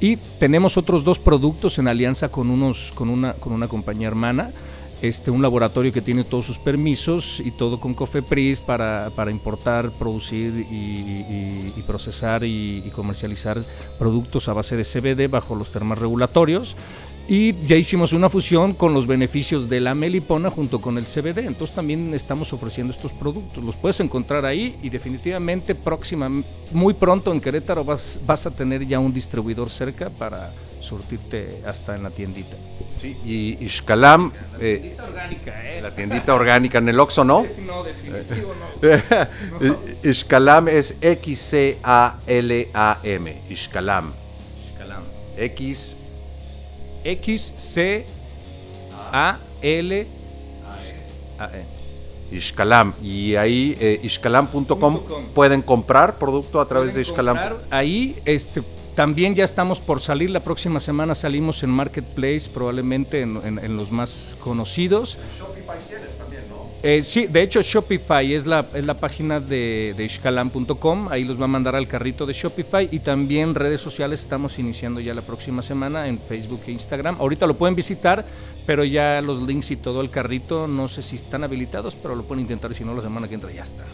[0.00, 4.50] Y tenemos otros dos productos en alianza con, unos, con, una, con una compañía hermana,
[5.02, 9.90] este, un laboratorio que tiene todos sus permisos y todo con COFEPRIS para, para importar,
[9.90, 13.62] producir y, procesar y, y comercializar
[13.98, 16.76] productos a base de CBD bajo los temas regulatorios.
[17.30, 21.46] Y ya hicimos una fusión con los beneficios de la melipona junto con el CBD.
[21.46, 23.62] Entonces también estamos ofreciendo estos productos.
[23.62, 26.28] Los puedes encontrar ahí y definitivamente próxima,
[26.72, 30.50] muy pronto en Querétaro vas, vas a tener ya un distribuidor cerca para
[30.80, 32.56] surtirte hasta en la tiendita.
[33.00, 34.96] Sí, y Ishkalam, eh,
[35.80, 37.46] la tiendita orgánica en el Oxxo, ¿no?
[37.64, 39.78] No, definitivo no.
[40.10, 41.76] Ishkalam es X-C-A-L-A-M.
[43.48, 44.12] Ishkalam.
[44.66, 45.04] Ishkalam.
[45.36, 45.96] X.
[47.04, 48.04] X C
[49.12, 50.06] A L
[51.38, 51.64] A E.
[52.36, 52.94] Ishkalam.
[53.02, 55.00] Y ahí, eh, ishkalam.com,
[55.34, 57.36] pueden comprar producto a través de Ishkalam.
[57.70, 58.62] Ahí este,
[58.94, 60.30] también ya estamos por salir.
[60.30, 65.18] La próxima semana salimos en Marketplace, probablemente en, en- en los más conocidos.
[66.82, 70.10] Eh, sí, de hecho Shopify es la, es la página de, de
[71.10, 74.98] ahí los va a mandar al carrito de Shopify y también redes sociales estamos iniciando
[74.98, 77.16] ya la próxima semana en Facebook e Instagram.
[77.20, 78.24] Ahorita lo pueden visitar,
[78.64, 82.22] pero ya los links y todo el carrito no sé si están habilitados, pero lo
[82.22, 83.84] pueden intentar y si no la semana que entra ya está.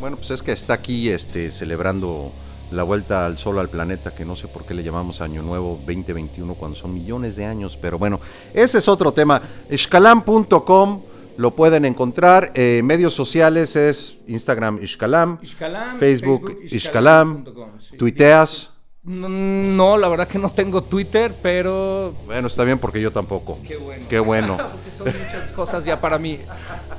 [0.00, 2.30] Bueno, pues es que está aquí este, celebrando
[2.70, 5.80] la vuelta al sol al planeta, que no sé por qué le llamamos Año Nuevo
[5.86, 8.20] 2021 cuando son millones de años, pero bueno,
[8.54, 9.42] ese es otro tema.
[9.68, 12.52] Ishkalam.com lo pueden encontrar.
[12.54, 17.96] eh, medios sociales es Instagram Ishkalam, Ishkalam, Facebook, Facebook, Ishkalam, ishkalam.com, sí.
[17.96, 18.70] tuiteas.
[19.04, 23.58] No, no, la verdad que no tengo Twitter, pero Bueno, está bien porque yo tampoco.
[23.66, 24.06] Qué bueno.
[24.08, 24.56] Qué bueno.
[24.70, 26.38] Porque son muchas cosas ya para mí,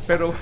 [0.06, 0.34] pero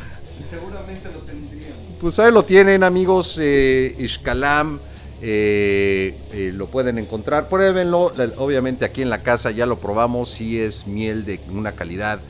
[0.50, 1.68] seguramente lo tendría.
[2.00, 4.80] Pues ahí lo tienen amigos, eh, Ishkalam,
[5.22, 10.60] eh, eh, lo pueden encontrar, pruébenlo, obviamente aquí en la casa ya lo probamos, sí
[10.60, 12.22] es miel de una calidad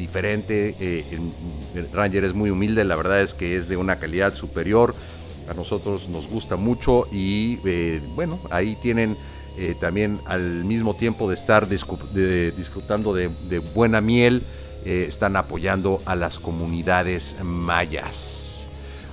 [0.00, 1.32] diferente, eh, el-
[1.78, 4.94] el Ranger es muy humilde, la verdad es que es de una calidad superior,
[5.46, 9.16] a nosotros nos gusta mucho y eh, bueno, ahí tienen
[9.58, 13.28] eh, también al mismo tiempo de estar de- disfrutando de,
[13.74, 14.42] buena miel,
[14.86, 18.49] eh, están apoyando a las comunidades mayas.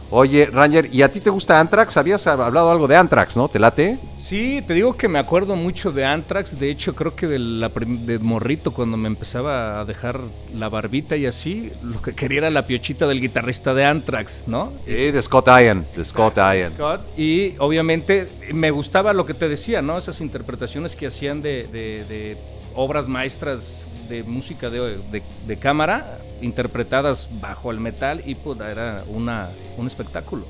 [0.10, 1.98] Oye, Ranger, ¿y a ti te gusta Anthrax?
[1.98, 3.50] Habías hablado algo de Anthrax, ¿no?
[3.50, 3.98] ¿Te late?
[4.18, 6.58] Sí, te digo que me acuerdo mucho de Anthrax.
[6.58, 10.22] De hecho, creo que de, la prim- de morrito, cuando me empezaba a dejar
[10.56, 14.72] la barbita y así, lo que quería era la piochita del guitarrista de Anthrax, ¿no?
[14.86, 16.72] Eh, de Scott Ian, de Scott Ian.
[16.74, 19.98] Scott, y obviamente me gustaba lo que te decía, ¿no?
[19.98, 22.38] Esas interpretaciones que hacían de, de- de
[22.76, 29.04] obras maestras de música de, de- de cámara, interpretadas bajo el metal, y pues era
[29.08, 30.46] un espectáculo.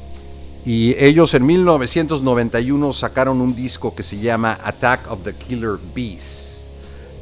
[0.66, 6.66] Y ellos en 1991 sacaron un disco que se llama Attack of the Killer Bees.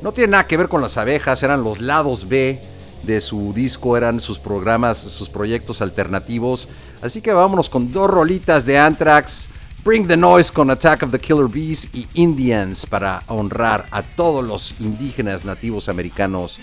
[0.01, 2.59] No tiene nada que ver con las abejas, eran los lados B
[3.05, 6.67] de su disco eran sus programas, sus proyectos alternativos.
[7.01, 9.47] Así que vámonos con dos rolitas de Anthrax.
[9.83, 14.43] Bring the Noise con Attack of the Killer Bees y Indians para honrar a todos
[14.43, 16.59] los indígenas nativos americanos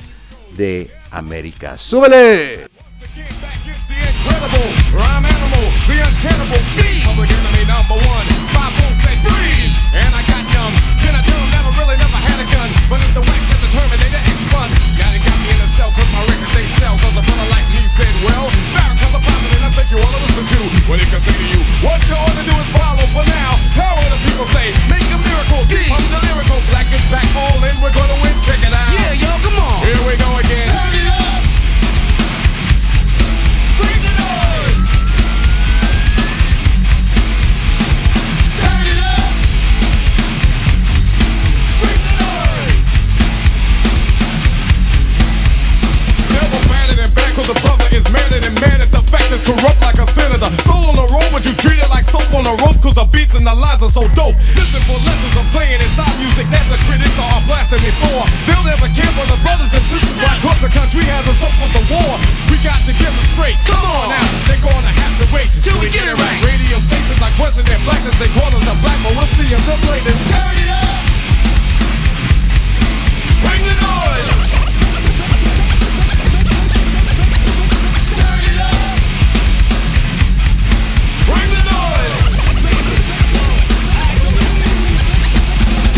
[0.57, 1.77] de América.
[1.77, 2.67] ¡Súbele!
[7.13, 7.29] Incredible rhyme animal, the.
[7.29, 8.27] Public enemy number one,
[8.57, 9.77] five bones said freeze.
[9.93, 10.75] And I got numb.
[11.05, 12.69] Can I that I really never had a gun?
[12.89, 14.69] But it's the wax that the Terminator X fun.
[14.97, 16.97] Now they got me in a cell cause my records they sell.
[17.05, 20.21] Cause a brother like me said, well, Farrakhan's a prophet and I think you wanna
[20.25, 21.61] listen to what he can say to you.
[21.85, 23.61] What you ought to do is follow for now.
[23.77, 24.73] How will the people say?
[24.89, 25.69] Make a miracle.
[25.69, 26.59] I'm the lyrical.
[26.73, 27.77] Black is back all in.
[27.85, 28.33] We're gonna win.
[28.47, 28.89] Check it out.
[28.97, 29.85] Yeah, yo, come on.
[29.85, 30.69] Here we go again.
[30.73, 31.32] Turn it up.
[47.33, 50.49] Cause the brother is madder than mad at the fact it's corrupt like a senator.
[50.69, 53.09] Soul on the road, but you treat it like soap on a rope cause the
[53.09, 54.37] beats and the lines are so dope.
[54.37, 58.21] Listen for lessons I'm saying inside music that the critics are blasting me for.
[58.45, 61.55] They'll never care for the brothers and sisters why cause the country has us up
[61.57, 62.13] with the war.
[62.53, 63.57] We got to get them straight.
[63.65, 66.39] Come on now, they're gonna have to wait till we get it right.
[66.45, 69.61] Radio stations like question their blackness, they call us a black, but we'll see if
[69.65, 70.21] they'll play this.
[70.29, 71.01] Turn it up!
[73.41, 74.72] Bring the noise!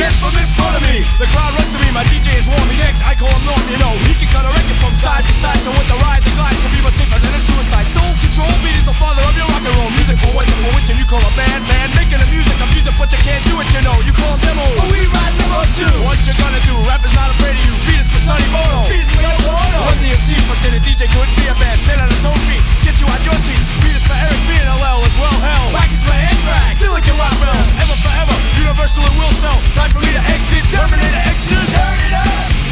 [0.05, 1.01] Get from in front of me.
[1.17, 1.89] The crowd runs to me.
[1.89, 2.69] My DJ is warm.
[2.69, 3.01] He checks.
[3.01, 3.65] I call him Norm.
[3.73, 5.57] You know he can cut a record from side to side.
[5.65, 7.89] So with the ride, the glide to be much safer than a suicide.
[7.89, 10.21] Soul control beat is the father of your rock and roll music.
[10.21, 11.89] For what for which and you call a bad man.
[11.97, 13.69] Making the music, I'm music, but you can't do it.
[13.73, 14.77] You know you call demos.
[14.77, 15.89] But we ride demos too.
[16.05, 16.77] What you gonna do?
[16.85, 17.73] Rap is not afraid of you.
[17.89, 18.85] Beat is for Sonny Bono.
[18.93, 19.89] Beat is for Yoko Ono.
[19.89, 21.81] Run the MC for say the DJ couldn't be a band.
[21.81, 22.61] Stand on his own feet.
[22.85, 23.57] Get you out your seat.
[23.81, 25.39] Beat is for Eric B and LL as well.
[25.41, 26.77] Hell, wax is for Anthrax.
[26.77, 27.57] Still like your rock bell.
[27.81, 28.37] Ever forever.
[28.61, 29.57] Universal and will sell.
[29.73, 30.65] Time for me to exit.
[30.75, 31.67] Terminator exit.
[31.71, 32.64] Turn it up.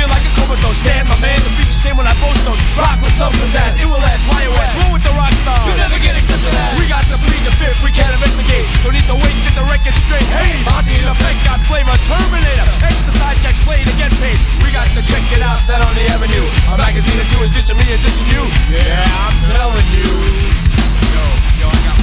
[0.00, 0.80] Feel like a comatose.
[0.80, 2.56] Stand my man, the beats the same when I post those.
[2.72, 4.24] Rock with some pizzazz, it will last.
[4.24, 4.72] Why you ask?
[4.80, 5.60] Roll with the rock star.
[5.68, 6.80] You never get accepted as.
[6.80, 8.64] We got to plead the fifth, we can't investigate.
[8.80, 10.24] Don't need to wait, get the record straight.
[10.32, 11.92] Hey, Bossy in effect, got flavor.
[12.08, 14.40] Terminator, exercise checks, play to get paid.
[14.64, 16.48] We got to check it out, that on the avenue.
[16.72, 18.48] A magazine or two is dissing me and dissing you.
[18.72, 20.08] Yeah, I'm telling you.
[21.12, 21.24] Yo,
[21.60, 21.99] yo, I got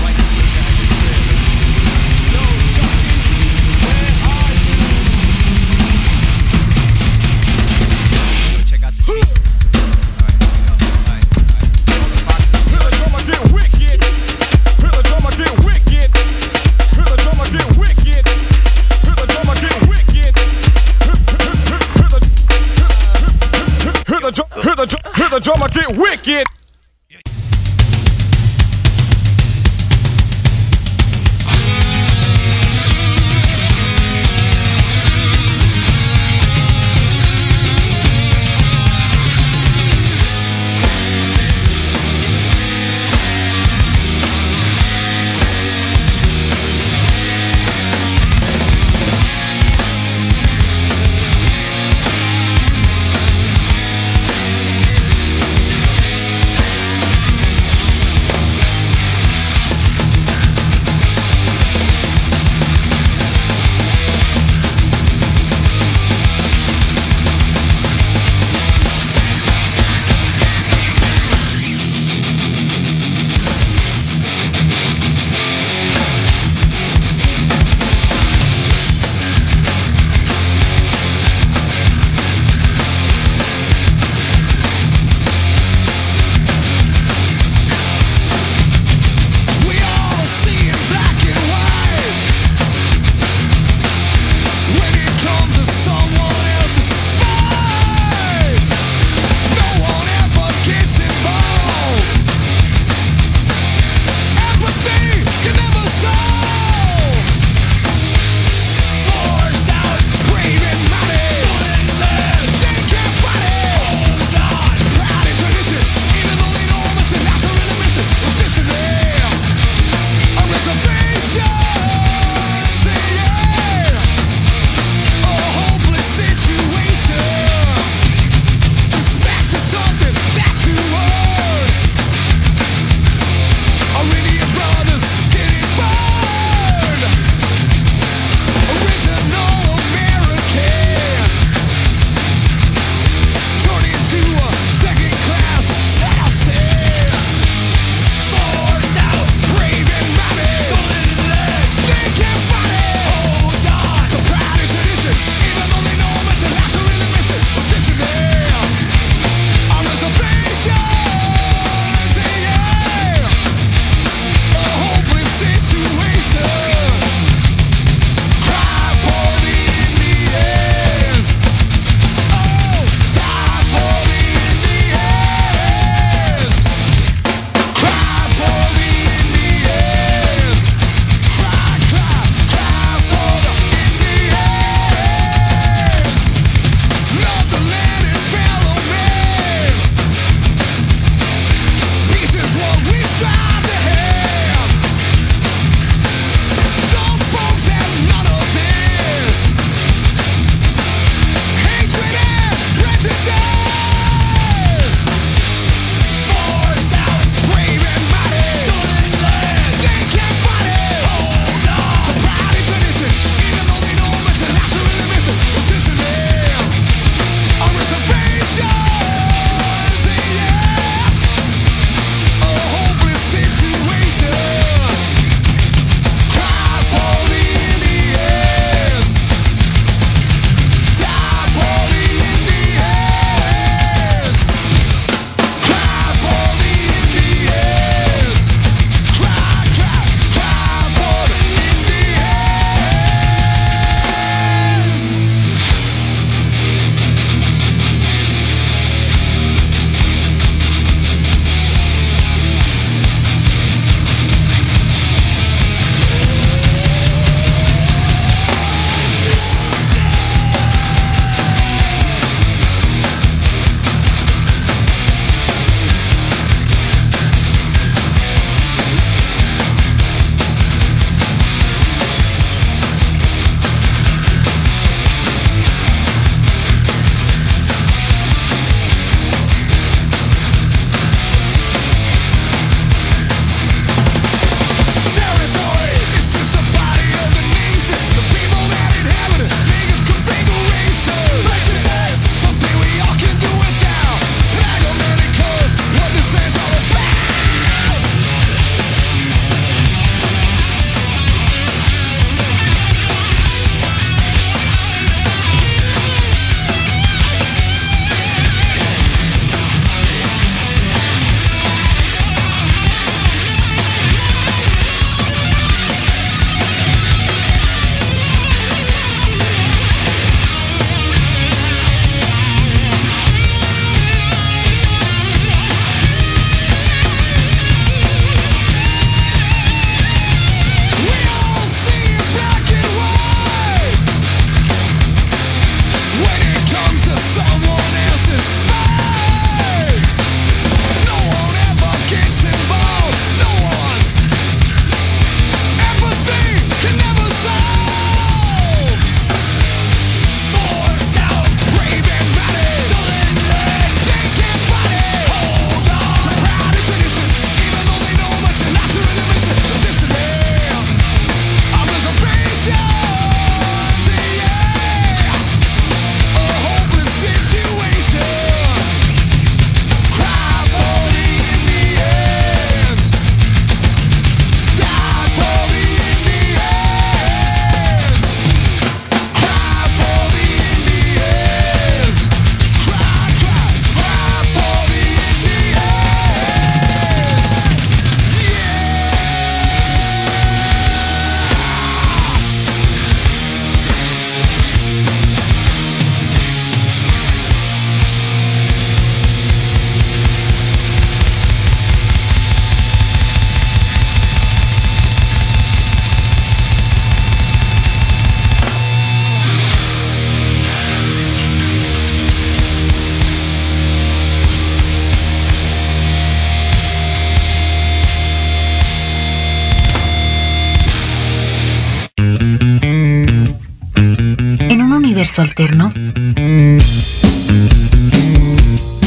[425.37, 425.93] universo alterno?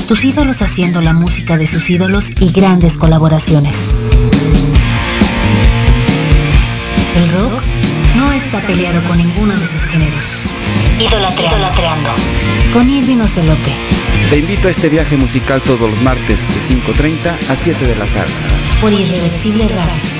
[0.07, 3.91] Tus ídolos haciendo la música de sus ídolos y grandes colaboraciones.
[7.17, 7.63] El rock
[8.17, 10.43] no está peleado con ninguno de sus géneros.
[10.99, 11.57] Idolatreando.
[11.57, 12.11] Idolatreando.
[12.73, 13.73] Con Irving Ocelote.
[14.31, 18.07] Te invito a este viaje musical todos los martes de 5.30 a 7 de la
[18.07, 18.33] tarde.
[18.81, 20.20] Por Irreversible Radio.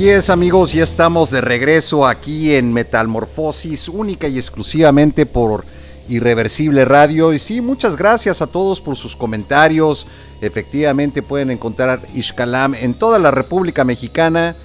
[0.00, 5.66] Así es amigos, ya estamos de regreso aquí en Metalmorfosis, única y exclusivamente por
[6.08, 7.34] Irreversible Radio.
[7.34, 10.06] Y sí, muchas gracias a todos por sus comentarios.
[10.40, 14.56] Efectivamente pueden encontrar Ishkalam en toda la República Mexicana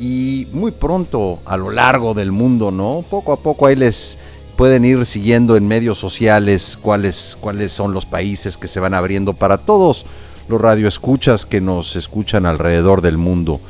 [0.00, 3.04] y muy pronto a lo largo del mundo, ¿no?
[3.08, 4.18] Poco a poco ahí les
[4.56, 9.34] pueden ir siguiendo en medios sociales cuáles, cuáles son los países que se van abriendo
[9.34, 10.04] para todos
[10.48, 13.60] los radioescuchas que nos escuchan alrededor del mundo.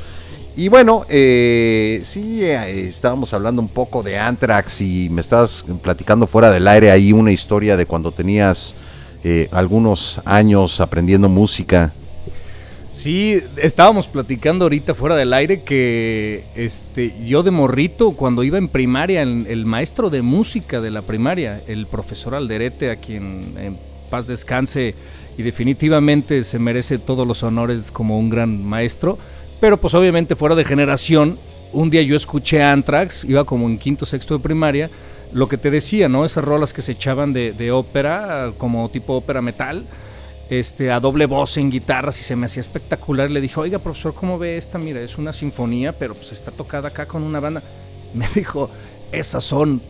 [0.55, 6.27] Y bueno, eh, sí, eh, estábamos hablando un poco de Anthrax y me estabas platicando
[6.27, 8.75] fuera del aire ahí una historia de cuando tenías
[9.23, 11.93] eh, algunos años aprendiendo música.
[12.93, 18.67] Sí, estábamos platicando ahorita fuera del aire que este, yo de morrito, cuando iba en
[18.67, 23.77] primaria, el maestro de música de la primaria, el profesor Alderete, a quien en
[24.09, 24.93] paz descanse
[25.37, 29.17] y definitivamente se merece todos los honores como un gran maestro,
[29.61, 31.37] pero pues obviamente fuera de generación,
[31.71, 34.89] un día yo escuché Anthrax, iba como en quinto, sexto de primaria,
[35.31, 36.25] lo que te decía, ¿no?
[36.25, 39.85] Esas rolas que se echaban de, de ópera, como tipo ópera metal,
[40.49, 43.29] este, a doble voz en guitarras y se me hacía espectacular.
[43.29, 44.77] Le dije, oiga, profesor, ¿cómo ve esta?
[44.77, 47.61] Mira, es una sinfonía, pero pues está tocada acá con una banda.
[48.13, 48.69] Me dijo,
[49.11, 49.81] esas son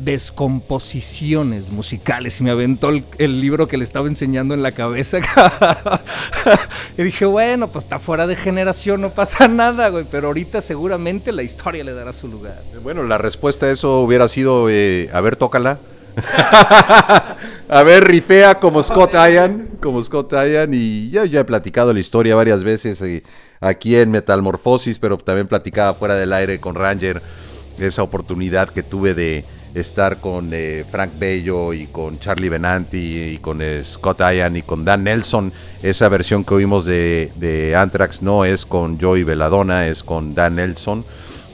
[0.00, 5.18] descomposiciones musicales y me aventó el, el libro que le estaba enseñando en la cabeza.
[6.98, 11.32] y dije, bueno, pues está fuera de generación, no pasa nada, güey, pero ahorita seguramente
[11.32, 12.62] la historia le dará su lugar.
[12.82, 15.78] Bueno, la respuesta a eso hubiera sido, eh, a ver, tócala.
[17.68, 22.00] a ver, rifea como Scott Ian, como Scott Ian, y ya, ya he platicado la
[22.00, 23.22] historia varias veces eh,
[23.60, 27.22] aquí en Metalmorfosis, pero también platicaba fuera del aire con Ranger
[27.78, 29.44] esa oportunidad que tuve de
[29.74, 34.62] estar con eh, Frank Bello y con Charlie Benanti y con eh, Scott Ian y
[34.62, 35.52] con Dan Nelson.
[35.82, 40.56] Esa versión que oímos de, de Anthrax no es con Joey Belladonna, es con Dan
[40.56, 41.04] Nelson.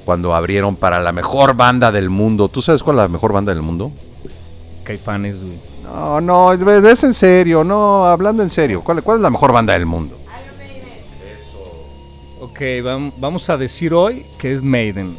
[0.05, 2.49] Cuando abrieron para la mejor banda del mundo.
[2.49, 3.91] ¿Tú sabes cuál es la mejor banda del mundo?
[4.85, 5.59] Caifanes, güey.
[5.83, 8.83] No, no, es en serio, no, hablando en serio.
[8.85, 10.17] ¿Cuál, cuál es la mejor banda del mundo?
[12.41, 15.17] Ok, vam- vamos a decir hoy que es Maiden.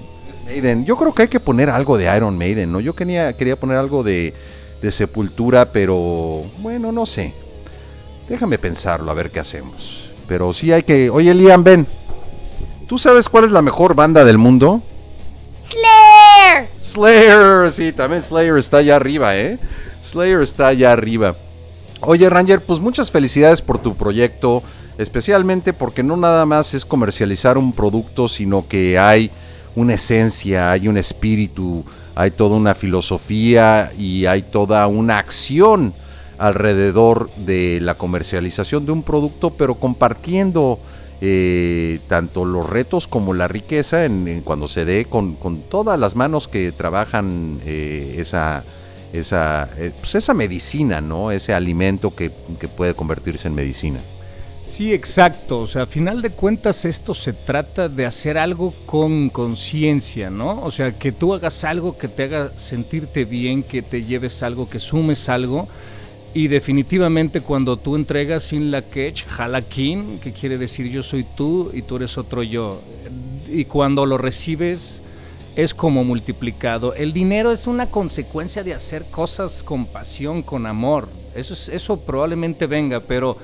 [0.47, 0.85] Maiden.
[0.85, 2.79] Yo creo que hay que poner algo de Iron Maiden, ¿no?
[2.79, 4.33] Yo quería, quería poner algo de,
[4.81, 7.33] de Sepultura, pero bueno, no sé.
[8.29, 10.09] Déjame pensarlo, a ver qué hacemos.
[10.27, 11.09] Pero sí hay que...
[11.09, 11.87] Oye, Liam, ven.
[12.87, 14.81] ¿Tú sabes cuál es la mejor banda del mundo?
[15.69, 16.69] Slayer.
[16.81, 19.59] Slayer, sí, también Slayer está allá arriba, ¿eh?
[20.03, 21.35] Slayer está allá arriba.
[22.01, 24.63] Oye, Ranger, pues muchas felicidades por tu proyecto,
[24.97, 29.31] especialmente porque no nada más es comercializar un producto, sino que hay
[29.77, 31.85] una esencia, hay un espíritu,
[32.15, 35.93] hay toda una filosofía y hay toda una acción
[36.39, 40.79] alrededor de la comercialización de un producto, pero compartiendo
[41.21, 46.15] eh, tanto los retos como la riqueza en, cuando se dé con, con todas las
[46.15, 48.63] manos que trabajan eh, esa,
[49.13, 51.29] esa, eh, pues esa medicina, ¿no?
[51.29, 53.99] Ese alimento que, que puede convertirse en medicina.
[54.67, 55.61] Sí, exacto.
[55.61, 60.61] O sea, a final de cuentas esto se trata de hacer algo con conciencia, ¿no?
[60.61, 64.69] O sea, que tú hagas algo que te haga sentirte bien, que te lleves algo,
[64.69, 65.67] que sumes algo.
[66.33, 71.71] Y definitivamente cuando tú entregas sin la quech, halakin, que quiere decir yo soy tú
[71.73, 72.79] y tú eres otro yo.
[73.49, 75.01] Y cuando lo recibes
[75.55, 76.93] es como multiplicado.
[76.93, 81.09] El dinero es una consecuencia de hacer cosas con pasión, con amor.
[81.33, 83.37] Eso, es, eso probablemente venga, pero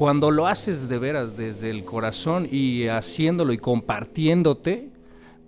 [0.00, 4.88] cuando lo haces de veras desde el corazón y haciéndolo y compartiéndote,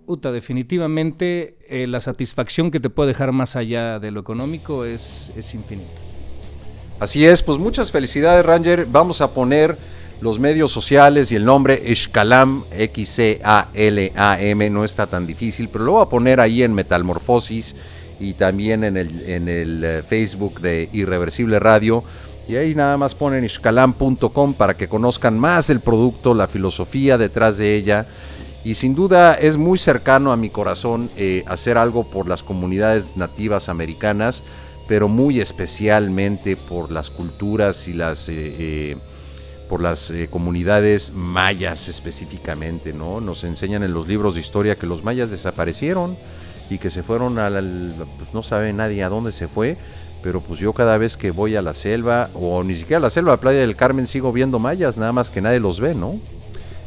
[0.07, 5.55] definitivamente eh, la satisfacción que te puede dejar más allá de lo económico es, es
[5.55, 5.89] infinita.
[7.01, 8.87] Así es, pues muchas felicidades Ranger.
[8.93, 9.75] Vamos a poner
[10.21, 16.03] los medios sociales y el nombre Escalam, X-C-A-L-A-M, no está tan difícil, pero lo voy
[16.03, 17.75] a poner ahí en Metalmorfosis
[18.21, 22.05] y también en el, en el eh, Facebook de Irreversible Radio
[22.53, 27.57] Y ahí nada más ponen ishkalam.com para que conozcan más el producto, la filosofía detrás
[27.57, 28.07] de ella.
[28.63, 33.17] Y sin duda es muy cercano a mi corazón eh, hacer algo por las comunidades
[33.17, 34.43] nativas americanas,
[34.87, 38.29] pero muy especialmente por las culturas y las...
[38.29, 38.97] eh, eh,
[39.71, 43.23] por las eh, comunidades mayas específicamente, ¿no?
[43.23, 46.15] Nos enseñan en los libros de historia que los mayas desaparecieron
[46.69, 49.79] y que se fueron al, al- pues no sabe nadie a dónde se fue,
[50.23, 53.11] pero pues yo cada vez que voy a la selva o ni siquiera a la
[53.11, 56.17] selva, a Playa del Carmen sigo viendo mayas, nada más que nadie los ve, ¿no?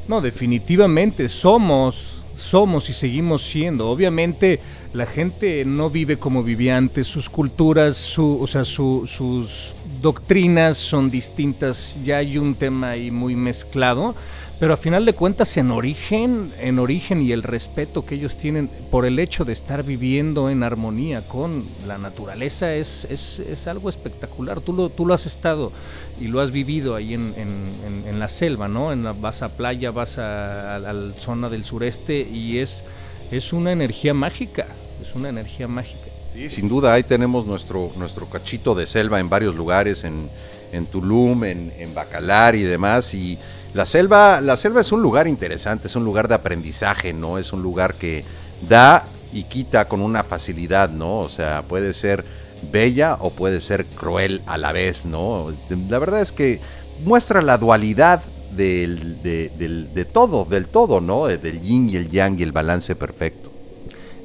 [0.08, 3.90] No, definitivamente somos, somos y seguimos siendo.
[3.90, 4.60] Obviamente
[4.94, 10.78] la gente no vive como vivía antes, sus culturas, su, o sea, su- sus doctrinas
[10.78, 14.16] son distintas, ya hay un tema ahí muy mezclado,
[14.60, 18.70] pero a final de cuentas en origen, en origen y el respeto que ellos tienen
[18.90, 23.90] por el hecho de estar viviendo en armonía con la naturaleza es, es, es algo
[23.90, 24.62] espectacular.
[24.62, 25.74] Tú lo, tú lo has estado
[26.22, 28.94] y lo has vivido ahí en, en- en- la selva, ¿no?
[28.94, 32.82] En la, vas a playa, vas a, a la zona del sureste y es,
[33.30, 34.68] es una energía mágica,
[35.02, 36.06] es una energía mágica.
[36.34, 40.30] Sí, sin duda, ahí tenemos nuestro, nuestro cachito de selva en varios lugares, en,
[40.72, 43.14] en Tulum, en, en Bacalar y demás.
[43.14, 43.38] Y
[43.76, 47.38] la selva, la selva es un lugar interesante, es un lugar de aprendizaje, ¿no?
[47.38, 48.24] Es un lugar que
[48.70, 49.04] da
[49.34, 51.20] y quita con una facilidad, ¿no?
[51.20, 52.24] O sea, puede ser
[52.72, 55.54] bella o puede ser cruel a la vez, ¿no?
[55.90, 56.62] La verdad es que
[57.04, 58.24] muestra la dualidad
[58.56, 59.52] del, de,
[59.94, 61.26] de todo, del todo, ¿no?
[61.26, 63.52] Del yin y el yang y el balance perfecto.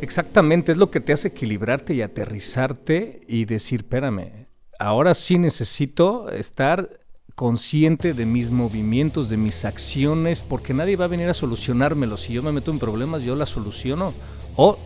[0.01, 4.47] Exactamente, es lo que te hace equilibrarte y aterrizarte y decir, espérame,
[4.79, 7.00] ahora sí necesito estar
[7.45, 12.19] consciente de mis movimientos, de mis acciones, porque nadie va a venir a solucionármelo.
[12.19, 14.13] Si yo me meto en problemas, yo las soluciono
[14.57, 14.77] o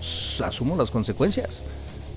[0.45, 1.63] asumo las consecuencias,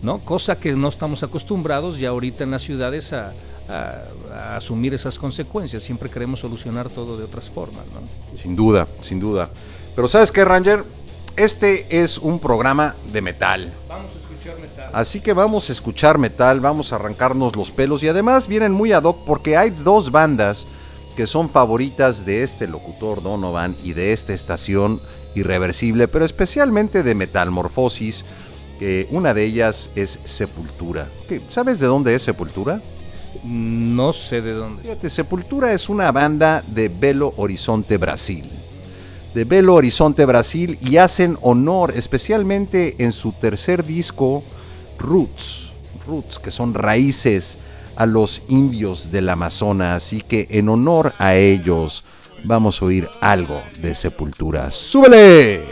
[0.03, 0.19] ¿no?
[0.19, 3.33] Cosa que no estamos acostumbrados ya ahorita en las ciudades a,
[3.67, 5.81] a- a asumir esas consecuencias.
[5.81, 8.37] Siempre queremos solucionar todo de otras formas, ¿no?
[8.37, 9.49] Sin duda, sin duda.
[9.95, 10.83] Pero ¿sabes qué, Ranger?
[11.35, 13.73] Este es un programa de metal.
[13.89, 14.26] Vamos a.
[14.93, 18.91] Así que vamos a escuchar metal, vamos a arrancarnos los pelos y además vienen muy
[18.91, 20.65] ad hoc porque hay dos bandas
[21.15, 25.01] que son favoritas de este locutor Donovan y de esta estación
[25.35, 28.23] irreversible, pero especialmente de Metalmorfosis.
[28.79, 31.07] que una de ellas es Sepultura.
[31.27, 32.79] ¿Qué- ¿Sabes de dónde es Sepultura?
[33.43, 34.83] No sé de dónde.
[34.83, 38.45] Fíjate, Sepultura es una banda de Belo Horizonte, Brasil.
[39.37, 44.43] De Belo Horizonte, Brasil, y hacen honor, especialmente en su tercer disco,
[44.97, 45.69] Roots.
[46.07, 47.59] Roots, que son raíces
[47.95, 50.03] a los indios del Amazonas.
[50.03, 52.03] Así que en honor a ellos,
[52.45, 54.71] vamos a oír algo de Sepultura.
[54.71, 55.65] ¡Súbele!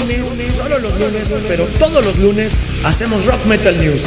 [0.00, 4.02] Lunes, solo los lunes, pero todos los lunes hacemos Rock Metal News.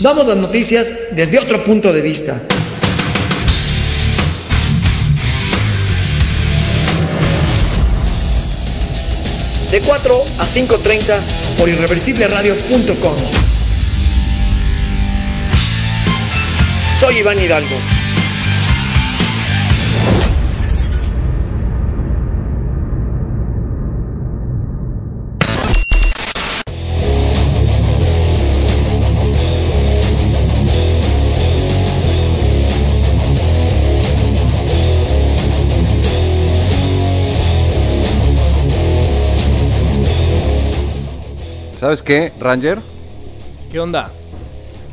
[0.00, 2.40] Damos las noticias desde otro punto de vista.
[9.70, 11.20] De 4 a 5.30
[11.58, 13.16] por irreversibleradio.com.
[16.98, 17.99] Soy Iván Hidalgo.
[41.80, 42.78] ¿Sabes qué, Ranger?
[43.72, 44.10] ¿Qué onda?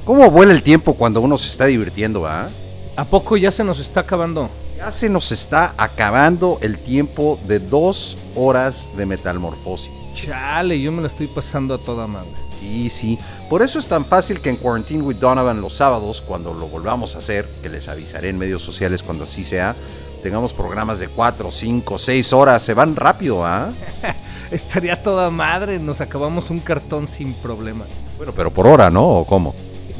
[0.06, 2.48] ¿Cómo vuela el tiempo cuando uno se está divirtiendo, va?
[2.96, 4.50] ¿A poco ya se nos está acabando?
[4.78, 9.92] Ya se nos está acabando el tiempo de dos horas de metamorfosis.
[10.14, 12.32] Chale, yo me la estoy pasando a toda madre.
[12.62, 13.20] Sí, sí.
[13.50, 17.16] Por eso es tan fácil que en Quarantine with Donovan los sábados, cuando lo volvamos
[17.16, 19.76] a hacer, que les avisaré en medios sociales cuando así sea,
[20.24, 22.64] tengamos programas de 4, 5, 6 horas.
[22.64, 23.74] Se van rápido, ¿ah?
[24.52, 27.86] Estaría toda madre, nos acabamos un cartón sin problema.
[28.18, 29.06] Bueno, pero por hora, ¿no?
[29.20, 29.54] ¿O cómo?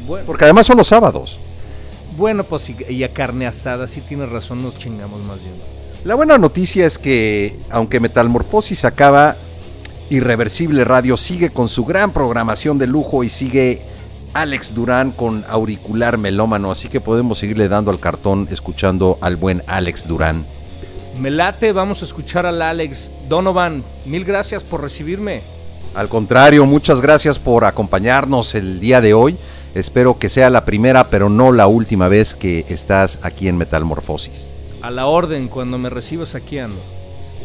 [0.06, 1.38] Bueno, Porque además son los sábados.
[2.16, 5.54] bueno pues y, y a carne asada, sí tienes razón, nos chingamos más bien.
[6.04, 9.36] La buena noticia es que, aunque Metalmorfosis acaba,
[10.10, 13.82] Irreversible Radio sigue con su gran programación de lujo y sigue
[14.32, 19.62] Alex Durán con auricular melómano, así que podemos seguirle dando al cartón escuchando al buen
[19.66, 20.46] Alex Durán.
[21.20, 23.82] Me late, vamos a escuchar al Alex Donovan.
[24.04, 25.40] Mil gracias por recibirme.
[25.94, 29.36] Al contrario, muchas gracias por acompañarnos el día de hoy.
[29.74, 34.50] Espero que sea la primera, pero no la última vez que estás aquí en Metalmorfosis.
[34.80, 36.80] A la orden, cuando me recibas aquí ando.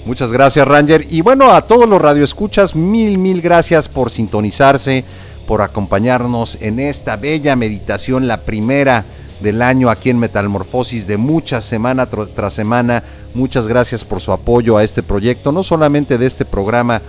[0.06, 1.08] Muchas gracias, Ranger.
[1.10, 5.04] Y bueno, a todos los radioescuchas, mil, mil gracias por sintonizarse,
[5.48, 9.04] por acompañarnos en esta bella meditación, la primera
[9.42, 13.04] del año aquí en Metalmorfosis, de mucha semana tras semana.
[13.34, 17.02] Muchas gracias por su apoyo a este proyecto, no solamente de este programa,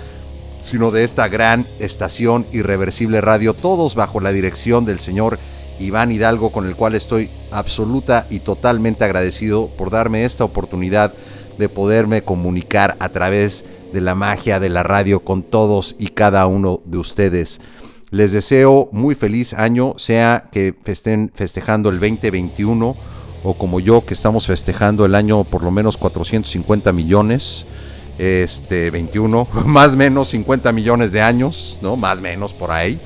[0.61, 5.39] sino de esta gran estación Irreversible Radio, todos bajo la dirección del señor
[5.79, 11.13] Iván Hidalgo, con el cual estoy absoluta y totalmente agradecido por darme esta oportunidad
[11.59, 16.47] de poderme comunicar a través de la magia de la radio con todos y cada
[16.47, 17.61] uno de ustedes.
[18.15, 22.95] Les deseo muy feliz año, sea que estén festejando el 2021
[23.43, 27.66] o como yo que estamos festejando el año por lo menos 450 millones
[28.16, 31.97] este 21, más menos 50 millones de años, ¿no?
[31.97, 33.01] Más menos por ahí.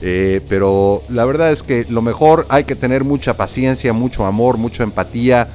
[0.00, 4.56] Eh, pero la verdad es que lo mejor hay que tener mucha paciencia, mucho amor,
[4.56, 5.46] mucha empatía.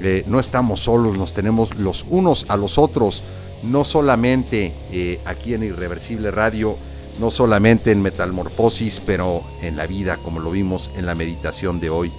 [0.00, 3.22] Eh, no estamos solos, nos tenemos los unos a los otros,
[3.62, 6.76] no solamente eh, aquí en Irreversible Radio,
[7.18, 11.90] no solamente en Metalmorfosis, pero en la vida, como lo vimos en la meditación de
[11.90, 12.12] hoy.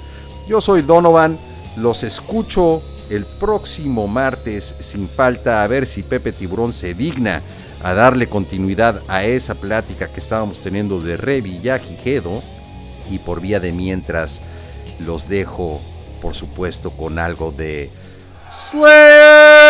[0.47, 1.37] Yo soy Donovan,
[1.77, 7.41] los escucho el próximo martes sin falta a ver si Pepe Tiburón se digna
[7.83, 12.41] a darle continuidad a esa plática que estábamos teniendo de Revillagigedo
[13.09, 14.41] y por vía de mientras
[14.99, 15.79] los dejo
[16.21, 17.89] por supuesto con algo de
[18.73, 19.68] You